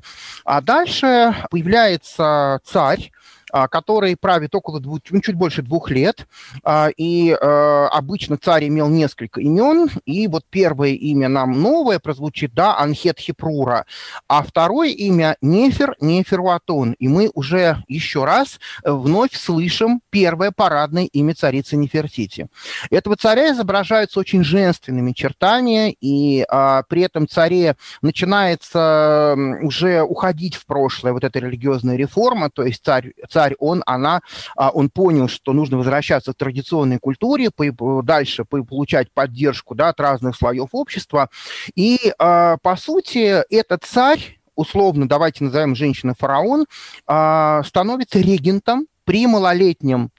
дальше 0.63 1.33
появляется 1.49 2.59
царь, 2.65 3.13
который 3.51 4.15
правит 4.15 4.55
около 4.55 4.79
двух, 4.79 4.99
ну, 5.09 5.21
чуть 5.21 5.35
больше 5.35 5.61
двух 5.61 5.89
лет. 5.91 6.27
А, 6.63 6.89
И 6.97 7.29
э, 7.29 7.87
обычно 7.91 8.37
царь 8.37 8.67
имел 8.67 8.89
несколько 8.89 9.41
имен. 9.41 9.89
И 10.05 10.27
вот 10.27 10.43
первое 10.49 10.89
имя 10.89 11.29
нам 11.29 11.61
новое 11.61 11.99
прозвучит, 11.99 12.53
да, 12.53 12.77
Анхет 12.77 13.19
Хипрура. 13.19 13.85
А 14.27 14.43
второе 14.43 14.89
имя 14.89 15.37
Нефер, 15.41 15.95
Неферуатон. 15.99 16.93
И 16.93 17.07
мы 17.07 17.29
уже 17.33 17.83
еще 17.87 18.25
раз 18.25 18.59
э, 18.83 18.91
вновь 18.91 19.33
слышим 19.35 20.01
первое 20.09 20.51
парадное 20.51 21.05
имя 21.05 21.35
царицы 21.35 21.75
Нефертити. 21.75 22.47
Этого 22.89 23.15
царя 23.15 23.51
изображают 23.51 24.11
с 24.11 24.17
очень 24.17 24.43
женственными 24.43 25.11
чертами, 25.11 25.95
и 26.01 26.45
а, 26.49 26.83
при 26.83 27.01
этом 27.01 27.27
царе 27.27 27.75
начинается 28.01 29.35
уже 29.61 30.01
уходить 30.01 30.55
в 30.55 30.65
прошлое 30.65 31.13
вот 31.13 31.23
эта 31.23 31.39
религиозная 31.39 31.95
реформа, 31.95 32.49
то 32.49 32.63
есть 32.63 32.83
царь, 32.83 33.13
царь 33.29 33.44
он, 33.59 33.83
она, 33.85 34.21
а, 34.55 34.69
он 34.71 34.89
понял, 34.89 35.27
что 35.27 35.53
нужно 35.53 35.77
возвращаться 35.77 36.33
к 36.33 36.37
традиционной 36.37 36.97
культуре, 36.97 37.51
по- 37.51 38.01
дальше 38.01 38.45
по- 38.45 38.63
получать 38.63 39.11
поддержку 39.13 39.75
да, 39.75 39.89
от 39.89 39.99
разных 39.99 40.35
слоев 40.35 40.69
общества, 40.71 41.29
и 41.75 42.13
а, 42.17 42.57
по 42.57 42.75
сути 42.75 43.43
этот 43.53 43.83
царь 43.83 44.39
условно, 44.55 45.07
давайте 45.07 45.43
назовем 45.43 45.75
женщину 45.75 46.15
фараон, 46.17 46.65
а, 47.07 47.61
становится 47.63 48.19
регентом 48.19 48.87
при 49.05 49.27
малолетнем 49.27 50.09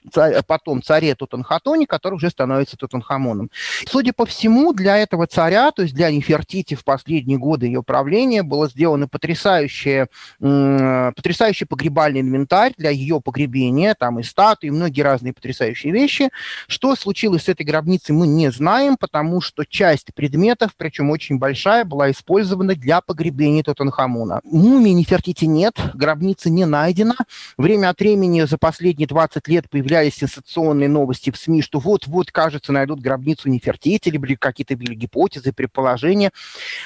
потом 0.47 0.81
царе 0.81 1.13
Тутанхатоне, 1.13 1.85
который 1.85 2.15
уже 2.15 2.29
становится 2.29 2.77
Тутанхамоном. 2.77 3.51
Судя 3.87 4.13
по 4.13 4.25
всему, 4.25 4.73
для 4.73 4.97
этого 4.97 5.27
царя, 5.27 5.71
то 5.71 5.83
есть 5.83 5.93
для 5.93 6.09
Нефертити 6.09 6.75
в 6.75 6.83
последние 6.83 7.37
годы 7.37 7.67
ее 7.67 7.83
правления, 7.83 8.43
было 8.43 8.69
сделано 8.69 9.07
потрясающее, 9.07 10.07
потрясающий 10.39 11.65
погребальный 11.65 12.21
инвентарь 12.21 12.73
для 12.77 12.89
ее 12.89 13.21
погребения, 13.21 13.93
там 13.93 14.19
и 14.19 14.23
статуи, 14.23 14.67
и 14.67 14.71
многие 14.71 15.01
разные 15.01 15.33
потрясающие 15.33 15.91
вещи. 15.91 16.29
Что 16.67 16.95
случилось 16.95 17.43
с 17.43 17.49
этой 17.49 17.65
гробницей, 17.65 18.15
мы 18.15 18.25
не 18.27 18.49
знаем, 18.51 18.97
потому 18.97 19.41
что 19.41 19.65
часть 19.65 20.13
предметов, 20.15 20.71
причем 20.77 21.09
очень 21.11 21.37
большая, 21.37 21.83
была 21.83 22.09
использована 22.09 22.75
для 22.75 23.01
погребения 23.01 23.63
Тутанхамона. 23.63 24.39
Мумии 24.43 24.91
Нефертити 24.91 25.45
нет, 25.45 25.77
гробница 25.93 26.49
не 26.49 26.65
найдена. 26.65 27.15
Время 27.57 27.89
от 27.89 27.99
времени 27.99 28.43
за 28.43 28.57
последние 28.77 29.07
20 29.07 29.47
лет 29.47 29.67
появлялись 29.71 30.13
сенсационные 30.13 30.87
новости 30.87 31.31
в 31.31 31.37
СМИ, 31.37 31.63
что 31.63 31.79
вот-вот, 31.79 32.31
кажется, 32.31 32.71
найдут 32.71 32.99
гробницу 32.99 33.49
Нефертити, 33.49 34.09
или 34.09 34.35
какие-то 34.35 34.77
были 34.77 34.93
гипотезы, 34.93 35.51
предположения. 35.51 36.29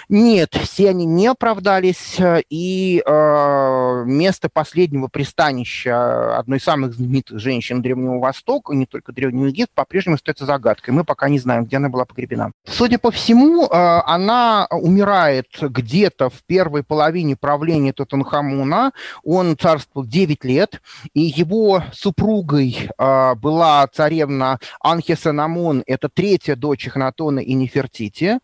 Нет, 0.07 0.55
все 0.55 0.91
они 0.91 1.05
не 1.05 1.27
оправдались, 1.27 2.17
э, 2.17 2.43
и 2.49 3.03
э, 3.05 4.03
место 4.05 4.47
последнего 4.47 5.09
пристанища 5.09 6.37
одной 6.37 6.59
из 6.59 6.63
самых 6.63 6.93
знаменитых 6.93 7.39
женщин 7.39 7.81
Древнего 7.81 8.19
Востока, 8.19 8.73
не 8.73 8.85
только 8.85 9.11
Древнего 9.11 9.47
Египта, 9.47 9.73
по-прежнему 9.75 10.15
остается 10.15 10.45
загадкой. 10.45 10.93
Мы 10.93 11.03
пока 11.03 11.27
не 11.27 11.39
знаем, 11.39 11.65
где 11.65 11.75
она 11.75 11.89
была 11.89 12.05
погребена. 12.05 12.53
Судя 12.65 12.99
по 12.99 13.11
всему, 13.11 13.65
э, 13.65 13.67
она 13.69 14.65
умирает 14.71 15.47
где-то 15.59 16.29
в 16.29 16.41
первой 16.45 16.83
половине 16.83 17.35
правления 17.35 17.91
Тутанхамона. 17.91 18.93
Он 19.25 19.57
царствовал 19.57 20.07
9 20.07 20.45
лет, 20.45 20.81
и 21.13 21.19
его 21.19 21.80
супругой 21.93 22.89
э, 22.97 23.35
была 23.35 23.87
царевна 23.87 24.59
Анхесенамон, 24.81 25.83
это 25.87 26.09
третья 26.09 26.55
дочь 26.55 26.87
Эхнатона 26.87 27.39
и 27.39 27.53
Нефертити. 27.53 28.39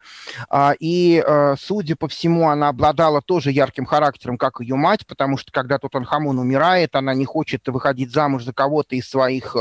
А, 0.49 0.73
И, 0.79 1.23
э, 1.25 1.55
судя 1.59 1.95
по 1.95 2.07
всему, 2.07 2.49
она 2.49 2.69
обладала 2.69 3.21
тоже 3.21 3.51
ярким 3.51 3.85
характером, 3.85 4.37
как 4.37 4.59
ее 4.59 4.75
мать, 4.75 5.05
потому 5.07 5.37
что 5.37 5.51
когда 5.51 5.77
Тутанхамон 5.77 6.39
умирает, 6.39 6.95
она 6.95 7.13
не 7.13 7.25
хочет 7.25 7.67
выходить 7.67 8.11
замуж 8.11 8.43
за 8.43 8.53
кого-то 8.53 8.95
из 8.95 9.09
своих 9.09 9.55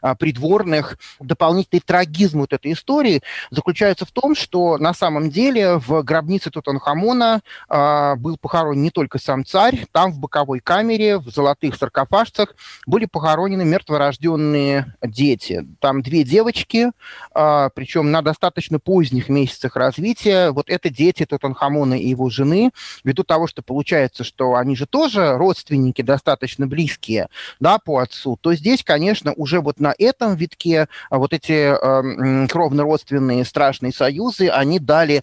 а, 0.00 0.14
придворных. 0.14 0.98
Дополнительный 1.20 1.80
трагизм 1.80 2.40
вот 2.40 2.52
этой 2.52 2.72
истории 2.72 3.22
заключается 3.50 4.04
в 4.04 4.12
том, 4.12 4.34
что 4.34 4.78
на 4.78 4.94
самом 4.94 5.30
деле 5.30 5.76
в 5.76 6.02
гробнице 6.02 6.50
Тутанхамона 6.50 7.40
а, 7.68 8.16
был 8.16 8.36
похоронен 8.36 8.82
не 8.82 8.90
только 8.90 9.18
сам 9.18 9.44
царь, 9.44 9.86
там 9.92 10.12
в 10.12 10.18
боковой 10.18 10.60
камере, 10.60 11.18
в 11.18 11.28
золотых 11.28 11.76
саркофажцах 11.76 12.54
были 12.86 13.06
похоронены 13.06 13.21
мертворожденные 13.62 14.94
дети. 15.02 15.66
Там 15.80 16.02
две 16.02 16.24
девочки, 16.24 16.90
а, 17.34 17.70
причем 17.70 18.10
на 18.10 18.22
достаточно 18.22 18.78
поздних 18.78 19.28
месяцах 19.28 19.76
развития. 19.76 20.50
Вот 20.50 20.68
это 20.68 20.90
дети 20.90 21.24
Тутанхамона 21.24 21.94
и 21.94 22.08
его 22.08 22.30
жены. 22.30 22.70
Ввиду 23.04 23.24
того, 23.24 23.46
что 23.46 23.62
получается, 23.62 24.24
что 24.24 24.54
они 24.54 24.76
же 24.76 24.86
тоже 24.86 25.36
родственники 25.36 26.02
достаточно 26.02 26.66
близкие 26.66 27.28
да, 27.60 27.78
по 27.78 27.98
отцу, 27.98 28.38
то 28.40 28.54
здесь, 28.54 28.82
конечно, 28.84 29.32
уже 29.36 29.60
вот 29.60 29.80
на 29.80 29.94
этом 29.98 30.34
витке 30.34 30.88
а, 31.10 31.18
вот 31.18 31.32
эти 31.32 31.52
э, 31.52 32.46
кровно-родственные 32.48 33.44
страшные 33.44 33.92
союзы, 33.92 34.48
они 34.48 34.78
дали 34.78 35.22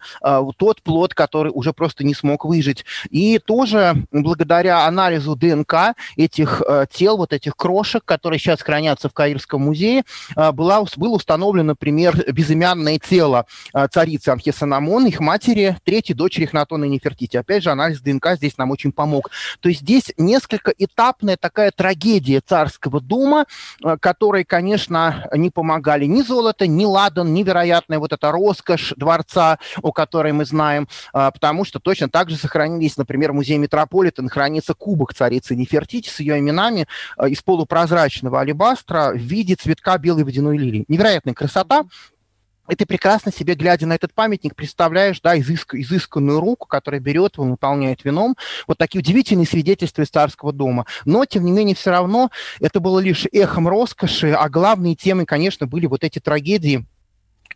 тот 0.57 0.81
плод, 0.81 1.13
который 1.13 1.51
уже 1.53 1.73
просто 1.73 2.03
не 2.03 2.13
смог 2.13 2.45
выжить. 2.45 2.85
И 3.09 3.39
тоже 3.39 3.95
благодаря 4.11 4.85
анализу 4.85 5.35
ДНК 5.35 5.95
этих 6.15 6.61
тел, 6.91 7.17
вот 7.17 7.33
этих 7.33 7.55
крошек, 7.55 7.88
кошек, 7.89 8.05
которые 8.05 8.39
сейчас 8.39 8.61
хранятся 8.61 9.09
в 9.09 9.13
Каирском 9.13 9.61
музее, 9.61 10.03
была, 10.35 10.83
было 10.95 11.15
установлено, 11.15 11.69
например, 11.69 12.31
безымянное 12.31 12.99
тело 12.99 13.45
царицы 13.91 14.29
Анхесанамон, 14.29 15.07
их 15.07 15.19
матери, 15.19 15.77
третьей 15.83 16.15
дочери 16.15 16.45
Эхнатона 16.45 16.85
и 16.85 16.89
Нефертити. 16.89 17.37
Опять 17.37 17.63
же, 17.63 17.71
анализ 17.71 18.01
ДНК 18.01 18.35
здесь 18.35 18.57
нам 18.57 18.69
очень 18.71 18.91
помог. 18.91 19.31
То 19.59 19.69
есть 19.69 19.81
здесь 19.81 20.13
несколько 20.17 20.71
этапная 20.77 21.35
такая 21.35 21.71
трагедия 21.71 22.41
царского 22.41 23.01
дома, 23.01 23.45
которой, 23.99 24.43
конечно, 24.43 25.27
не 25.33 25.49
помогали 25.49 26.05
ни 26.05 26.21
золото, 26.21 26.67
ни 26.67 26.85
ладан, 26.85 27.33
невероятная 27.33 27.97
вот 27.97 28.13
эта 28.13 28.31
роскошь 28.31 28.93
дворца, 28.97 29.57
о 29.81 29.91
которой 29.91 30.33
мы 30.33 30.45
знаем, 30.45 30.87
потому 31.11 31.65
что 31.65 31.79
точно 31.79 32.09
так 32.09 32.29
же 32.29 32.37
сохранились, 32.37 32.97
например, 32.97 33.31
в 33.31 33.35
музее 33.35 33.57
Метрополитен 33.57 34.29
хранится 34.29 34.73
кубок 34.75 35.13
царицы 35.13 35.55
Нефертити 35.55 36.09
с 36.09 36.19
ее 36.19 36.37
именами 36.37 36.87
из 37.27 37.41
полупрозрачного 37.41 37.78
алебастра 38.39 39.11
в 39.13 39.17
виде 39.17 39.55
цветка 39.55 39.97
белой 39.97 40.23
водяной 40.23 40.57
лилии. 40.57 40.85
Невероятная 40.87 41.33
красота, 41.33 41.85
и 42.69 42.75
ты 42.75 42.85
прекрасно 42.85 43.31
себе, 43.31 43.55
глядя 43.55 43.87
на 43.87 43.93
этот 43.93 44.13
памятник, 44.13 44.55
представляешь, 44.55 45.19
да, 45.21 45.37
изыск, 45.39 45.73
изысканную 45.73 46.39
руку, 46.39 46.67
которая 46.67 47.01
берет 47.01 47.35
его, 47.35 47.45
наполняет 47.45 48.05
вином. 48.05 48.37
Вот 48.67 48.77
такие 48.77 48.99
удивительные 48.99 49.47
свидетельства 49.47 50.03
из 50.03 50.09
царского 50.09 50.53
дома. 50.53 50.85
Но, 51.03 51.25
тем 51.25 51.45
не 51.45 51.51
менее, 51.51 51.75
все 51.75 51.89
равно 51.89 52.29
это 52.59 52.79
было 52.79 52.99
лишь 52.99 53.25
эхом 53.31 53.67
роскоши, 53.67 54.31
а 54.31 54.47
главные 54.49 54.95
темы, 54.95 55.25
конечно, 55.25 55.65
были 55.65 55.87
вот 55.87 56.03
эти 56.03 56.19
трагедии, 56.19 56.85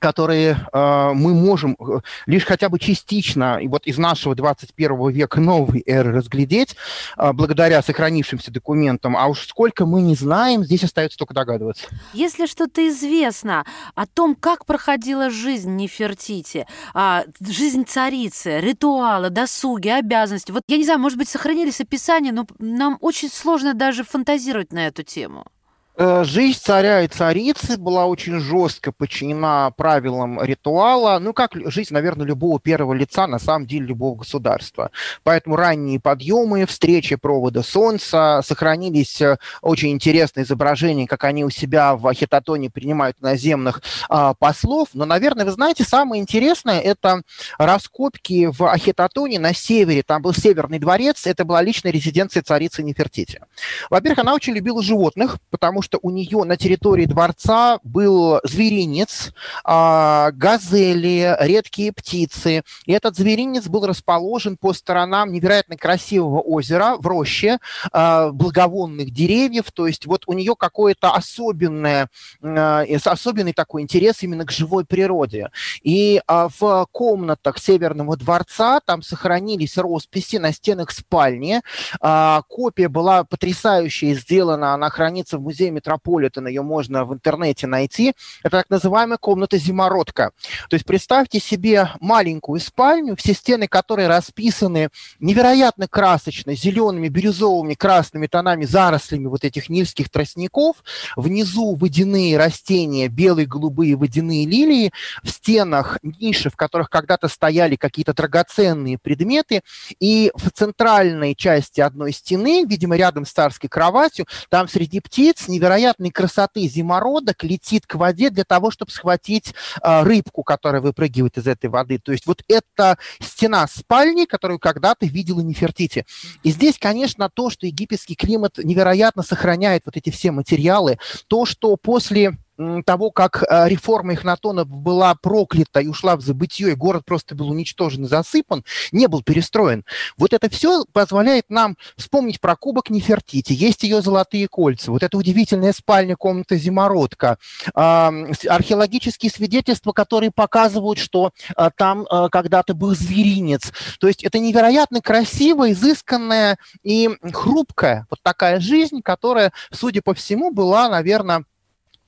которые 0.03 0.57
э, 0.73 1.11
мы 1.13 1.33
можем 1.33 1.77
э, 1.79 1.99
лишь 2.25 2.43
хотя 2.43 2.67
бы 2.67 2.77
частично 2.77 3.57
и 3.61 3.69
вот 3.69 3.87
из 3.87 3.97
нашего 3.97 4.35
21 4.35 5.09
века 5.11 5.39
новой 5.39 5.81
эры 5.85 6.11
разглядеть 6.11 6.75
э, 7.17 7.31
благодаря 7.31 7.81
сохранившимся 7.81 8.51
документам, 8.51 9.15
а 9.15 9.27
уж 9.27 9.47
сколько 9.47 9.85
мы 9.85 10.01
не 10.01 10.15
знаем, 10.15 10.65
здесь 10.65 10.83
остается 10.83 11.17
только 11.17 11.33
догадываться. 11.33 11.87
Если 12.11 12.47
что-то 12.47 12.85
известно 12.89 13.63
о 13.95 14.05
том, 14.05 14.35
как 14.35 14.65
проходила 14.65 15.29
жизнь 15.29 15.73
Нефертити, 15.73 16.67
а, 16.93 17.23
жизнь 17.39 17.85
царицы, 17.85 18.59
ритуалы, 18.59 19.29
досуги, 19.29 19.87
обязанности, 19.87 20.51
вот 20.51 20.63
я 20.67 20.75
не 20.75 20.83
знаю, 20.83 20.99
может 20.99 21.17
быть, 21.17 21.29
сохранились 21.29 21.79
описания, 21.79 22.33
но 22.33 22.45
нам 22.59 22.97
очень 22.99 23.29
сложно 23.29 23.73
даже 23.73 24.03
фантазировать 24.03 24.73
на 24.73 24.87
эту 24.87 25.03
тему. 25.03 25.45
Э, 25.95 26.23
жизнь 26.23 26.59
царя 26.59 27.01
и 27.01 27.07
царицы 27.07 27.77
была 27.77 28.07
очень 28.07 28.39
жестко 28.39 28.91
подчинена 28.91 29.69
правилам 29.71 30.41
ритуала, 30.41 31.19
ну, 31.19 31.33
как 31.33 31.51
жизнь, 31.53 31.93
наверное, 31.93 32.25
любого 32.25 32.59
первого 32.59 32.93
лица, 32.93 33.27
на 33.27 33.37
самом 33.37 33.67
деле, 33.67 33.85
любого 33.87 34.17
государства. 34.17 34.89
Поэтому 35.21 35.55
ранние 35.55 35.99
подъемы, 35.99 36.65
встречи 36.65 37.15
провода 37.15 37.61
солнца, 37.61 38.41
сохранились 38.43 39.21
э, 39.21 39.37
очень 39.61 39.91
интересные 39.91 40.45
изображения, 40.45 41.05
как 41.05 41.25
они 41.25 41.45
у 41.45 41.51
себя 41.51 41.95
в 41.95 42.07
Ахитотоне 42.07 42.71
принимают 42.71 43.21
наземных 43.21 43.83
а, 44.09 44.33
послов. 44.33 44.89
Но, 44.93 45.05
наверное, 45.05 45.45
вы 45.45 45.51
знаете, 45.51 45.83
самое 45.83 46.21
интересное– 46.21 46.79
это 46.81 47.21
раскопки 47.59 48.47
в 48.47 48.67
Ахитотоне 48.67 49.39
на 49.39 49.53
севере. 49.53 50.01
Там 50.01 50.21
был 50.21 50.33
Северный 50.33 50.79
дворец, 50.79 51.27
это 51.27 51.45
была 51.45 51.61
личная 51.61 51.91
резиденция 51.91 52.41
царицы 52.41 52.81
Нефертити. 52.81 53.41
Во-первых, 53.89 54.19
она 54.19 54.33
очень 54.33 54.53
любила 54.53 54.81
животных, 54.81 55.37
потому 55.51 55.82
что 55.83 55.99
у 56.01 56.09
нее 56.09 56.43
на 56.43 56.57
территории 56.57 57.05
дворца 57.05 57.79
был 57.83 58.39
зверинец, 58.43 59.33
а, 59.63 60.31
газели, 60.31 61.35
редкие 61.41 61.91
птицы. 61.91 62.63
И 62.85 62.93
этот 62.93 63.15
зверинец 63.15 63.67
был 63.67 63.85
расположен 63.85 64.57
по 64.57 64.73
сторонам 64.73 65.31
невероятно 65.31 65.77
красивого 65.77 66.39
озера 66.39 66.95
в 66.97 67.05
роще, 67.05 67.59
а, 67.91 68.31
благовонных 68.31 69.11
деревьев. 69.11 69.71
То 69.71 69.85
есть 69.85 70.05
вот 70.05 70.23
у 70.25 70.33
нее 70.33 70.55
какое-то 70.57 71.13
особенное, 71.13 72.09
а, 72.41 72.85
особенный 73.05 73.53
такой 73.53 73.81
интерес 73.81 74.23
именно 74.23 74.45
к 74.45 74.51
живой 74.51 74.85
природе. 74.85 75.51
И 75.83 76.21
в 76.27 76.87
комнатах 76.91 77.57
Северного 77.57 78.15
дворца 78.15 78.79
там 78.79 79.01
сохранились 79.01 79.77
росписи 79.77 80.37
на 80.37 80.53
стенах 80.53 80.91
спальни. 80.91 81.61
Копия 81.99 82.87
была 82.87 83.25
потрясающая 83.25 84.15
сделана, 84.15 84.73
она 84.73 84.89
хранится 84.89 85.37
в 85.37 85.41
музее 85.41 85.71
Метрополитен, 85.73 86.47
ее 86.47 86.61
можно 86.61 87.05
в 87.05 87.13
интернете 87.13 87.67
найти. 87.67 88.13
Это 88.43 88.57
так 88.57 88.69
называемая 88.69 89.17
комната-зимородка. 89.17 90.31
То 90.69 90.75
есть 90.75 90.85
представьте 90.85 91.39
себе 91.39 91.89
маленькую 91.99 92.59
спальню, 92.59 93.15
все 93.15 93.33
стены 93.33 93.67
которой 93.67 94.07
расписаны 94.07 94.89
невероятно 95.19 95.87
красочно, 95.87 96.55
зелеными, 96.55 97.07
бирюзовыми, 97.07 97.73
красными 97.73 98.27
тонами, 98.27 98.65
зарослями 98.65 99.27
вот 99.27 99.43
этих 99.43 99.69
нильских 99.69 100.09
тростников. 100.09 100.83
Внизу 101.15 101.75
водяные 101.75 102.37
растения, 102.37 103.07
белые, 103.07 103.47
голубые 103.47 103.95
водяные 103.95 104.45
лилии. 104.45 104.91
В 105.23 105.29
стенах 105.29 105.97
ниши, 106.03 106.49
в 106.49 106.55
которых 106.55 106.89
когда-то 106.89 107.27
стояли 107.27 107.75
какие-то 107.75 108.13
драгоценные 108.13 108.97
предметы. 108.97 109.61
И 109.99 110.31
в 110.35 110.51
центральной 110.51 111.35
части 111.35 111.81
одной 111.81 112.11
стены, 112.13 112.65
видимо, 112.65 112.95
рядом 112.95 113.25
с 113.25 113.31
царской 113.31 113.69
кроватью, 113.69 114.25
там 114.49 114.67
среди 114.67 114.99
птиц 114.99 115.47
невероятной 115.63 116.11
красоты 116.11 116.67
зимородок 116.67 117.43
летит 117.43 117.87
к 117.87 117.95
воде 117.95 118.29
для 118.29 118.43
того, 118.43 118.69
чтобы 118.69 118.91
схватить 118.91 119.53
э, 119.81 120.03
рыбку, 120.03 120.43
которая 120.43 120.81
выпрыгивает 120.81 121.37
из 121.37 121.47
этой 121.47 121.69
воды. 121.69 121.99
То 121.99 122.11
есть 122.11 122.25
вот 122.25 122.43
это 122.49 122.97
стена 123.21 123.65
спальни, 123.67 124.25
которую 124.25 124.59
когда-то 124.59 125.05
видела 125.05 125.39
Нефертити. 125.39 126.05
И 126.43 126.51
здесь, 126.51 126.77
конечно, 126.77 127.29
то, 127.29 127.49
что 127.49 127.65
египетский 127.65 128.15
климат 128.15 128.57
невероятно 128.57 129.23
сохраняет 129.23 129.83
вот 129.85 129.95
эти 129.95 130.09
все 130.09 130.31
материалы, 130.31 130.99
то, 131.27 131.45
что 131.45 131.77
после 131.77 132.37
того, 132.85 133.11
как 133.11 133.43
э, 133.43 133.69
реформа 133.69 134.13
Эхнатона 134.13 134.65
была 134.65 135.15
проклята 135.15 135.79
и 135.79 135.87
ушла 135.87 136.15
в 136.15 136.21
забытье, 136.21 136.71
и 136.71 136.75
город 136.75 137.03
просто 137.05 137.35
был 137.35 137.49
уничтожен 137.49 138.05
и 138.05 138.07
засыпан, 138.07 138.63
не 138.91 139.07
был 139.07 139.23
перестроен. 139.23 139.83
Вот 140.17 140.33
это 140.33 140.49
все 140.49 140.85
позволяет 140.91 141.49
нам 141.49 141.77
вспомнить 141.97 142.39
про 142.39 142.55
кубок 142.55 142.89
Нефертити. 142.89 143.53
Есть 143.53 143.83
ее 143.83 144.01
золотые 144.01 144.47
кольца, 144.47 144.91
вот 144.91 145.03
эта 145.03 145.17
удивительная 145.17 145.73
спальня, 145.73 146.15
комната 146.15 146.55
Зимородка, 146.55 147.37
археологические 147.73 149.31
свидетельства, 149.31 149.91
которые 149.91 150.31
показывают, 150.31 150.99
что 150.99 151.31
э, 151.57 151.69
там 151.75 152.03
э, 152.03 152.29
когда-то 152.31 152.73
был 152.73 152.95
зверинец. 152.95 153.71
То 153.99 154.07
есть 154.07 154.23
это 154.23 154.39
невероятно 154.39 155.01
красивая, 155.01 155.71
изысканная 155.71 156.57
и 156.83 157.09
хрупкая 157.31 158.05
вот 158.09 158.19
такая 158.21 158.59
жизнь, 158.59 159.01
которая, 159.01 159.51
судя 159.71 160.01
по 160.01 160.13
всему, 160.13 160.51
была, 160.51 160.89
наверное, 160.89 161.45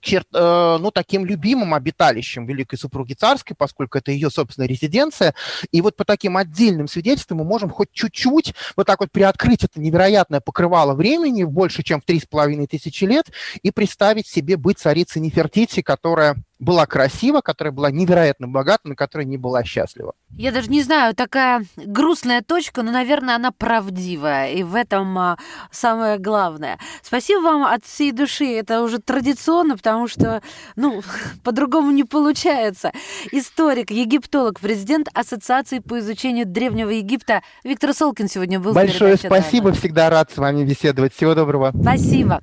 черт, 0.06 0.28
э, 0.34 0.78
ну, 0.80 0.92
таким 0.92 1.26
любимым 1.26 1.74
обиталищем 1.74 2.46
великой 2.46 2.78
супруги 2.78 3.14
царской, 3.14 3.56
поскольку 3.58 3.98
это 3.98 4.12
ее 4.12 4.30
собственная 4.30 4.70
резиденция. 4.70 5.34
И 5.72 5.82
вот 5.82 5.98
по 5.98 6.06
таким 6.06 6.38
отдельным 6.38 6.88
свидетельствам 6.88 7.40
мы 7.40 7.44
можем 7.44 7.70
хоть 7.70 7.92
чуть-чуть 7.92 8.54
вот 8.78 8.88
так 8.88 9.00
вот 9.00 9.12
приоткрыть 9.12 9.64
это 9.64 9.82
невероятное 9.82 10.40
покрывало 10.40 10.94
времени, 10.94 11.44
больше, 11.44 11.84
чем 11.84 12.00
в 12.00 12.06
три 12.06 12.20
с 12.20 12.26
половиной 12.26 12.68
тысячи 12.68 13.04
лет, 13.04 13.32
и 13.62 13.72
представить 13.72 14.28
себе 14.28 14.58
быть 14.58 14.80
царицей 14.80 15.22
Нефертити, 15.22 15.82
которая 15.82 16.36
была 16.66 16.86
красива, 16.88 17.42
которая 17.42 17.72
была 17.72 17.92
невероятно 17.92 18.48
богата, 18.48 18.82
но 18.86 18.96
которая 18.96 19.26
не 19.26 19.38
была 19.38 19.64
счастлива. 19.64 20.14
Я 20.32 20.52
даже 20.52 20.70
не 20.70 20.82
знаю, 20.82 21.16
такая 21.16 21.66
грустная 21.78 22.42
точка, 22.42 22.82
но, 22.82 22.92
наверное, 22.92 23.36
она 23.36 23.52
правдивая, 23.52 24.52
и 24.52 24.64
в 24.64 24.76
этом 24.76 25.18
а, 25.18 25.38
самое 25.72 26.18
главное. 26.18 26.80
Спасибо 27.04 27.42
вам 27.42 27.64
от 27.64 27.86
всей 27.86 28.12
души, 28.12 28.46
это 28.46 28.82
уже 28.82 29.00
традиционно, 29.00 29.78
потому 29.78 30.08
что, 30.08 30.42
ну, 30.76 31.04
по-другому 31.44 31.92
не 31.92 32.04
получается. 32.04 32.92
Историк, 33.32 33.92
египтолог, 33.92 34.60
президент 34.60 35.08
Ассоциации 35.14 35.80
по 35.80 36.00
изучению 36.00 36.46
Древнего 36.46 36.90
Египта 36.90 37.44
Виктор 37.64 37.94
Солкин 37.94 38.28
сегодня 38.28 38.60
был 38.60 38.74
Большое 38.74 39.18
спасибо, 39.18 39.66
данных. 39.66 39.80
всегда 39.80 40.10
рад 40.10 40.32
с 40.32 40.38
вами 40.38 40.64
беседовать. 40.66 41.14
Всего 41.14 41.36
доброго. 41.36 41.72
Спасибо. 41.80 42.42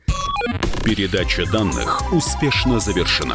Передача 0.85 1.51
данных 1.51 2.13
успешно 2.13 2.81
завершена. 2.81 3.35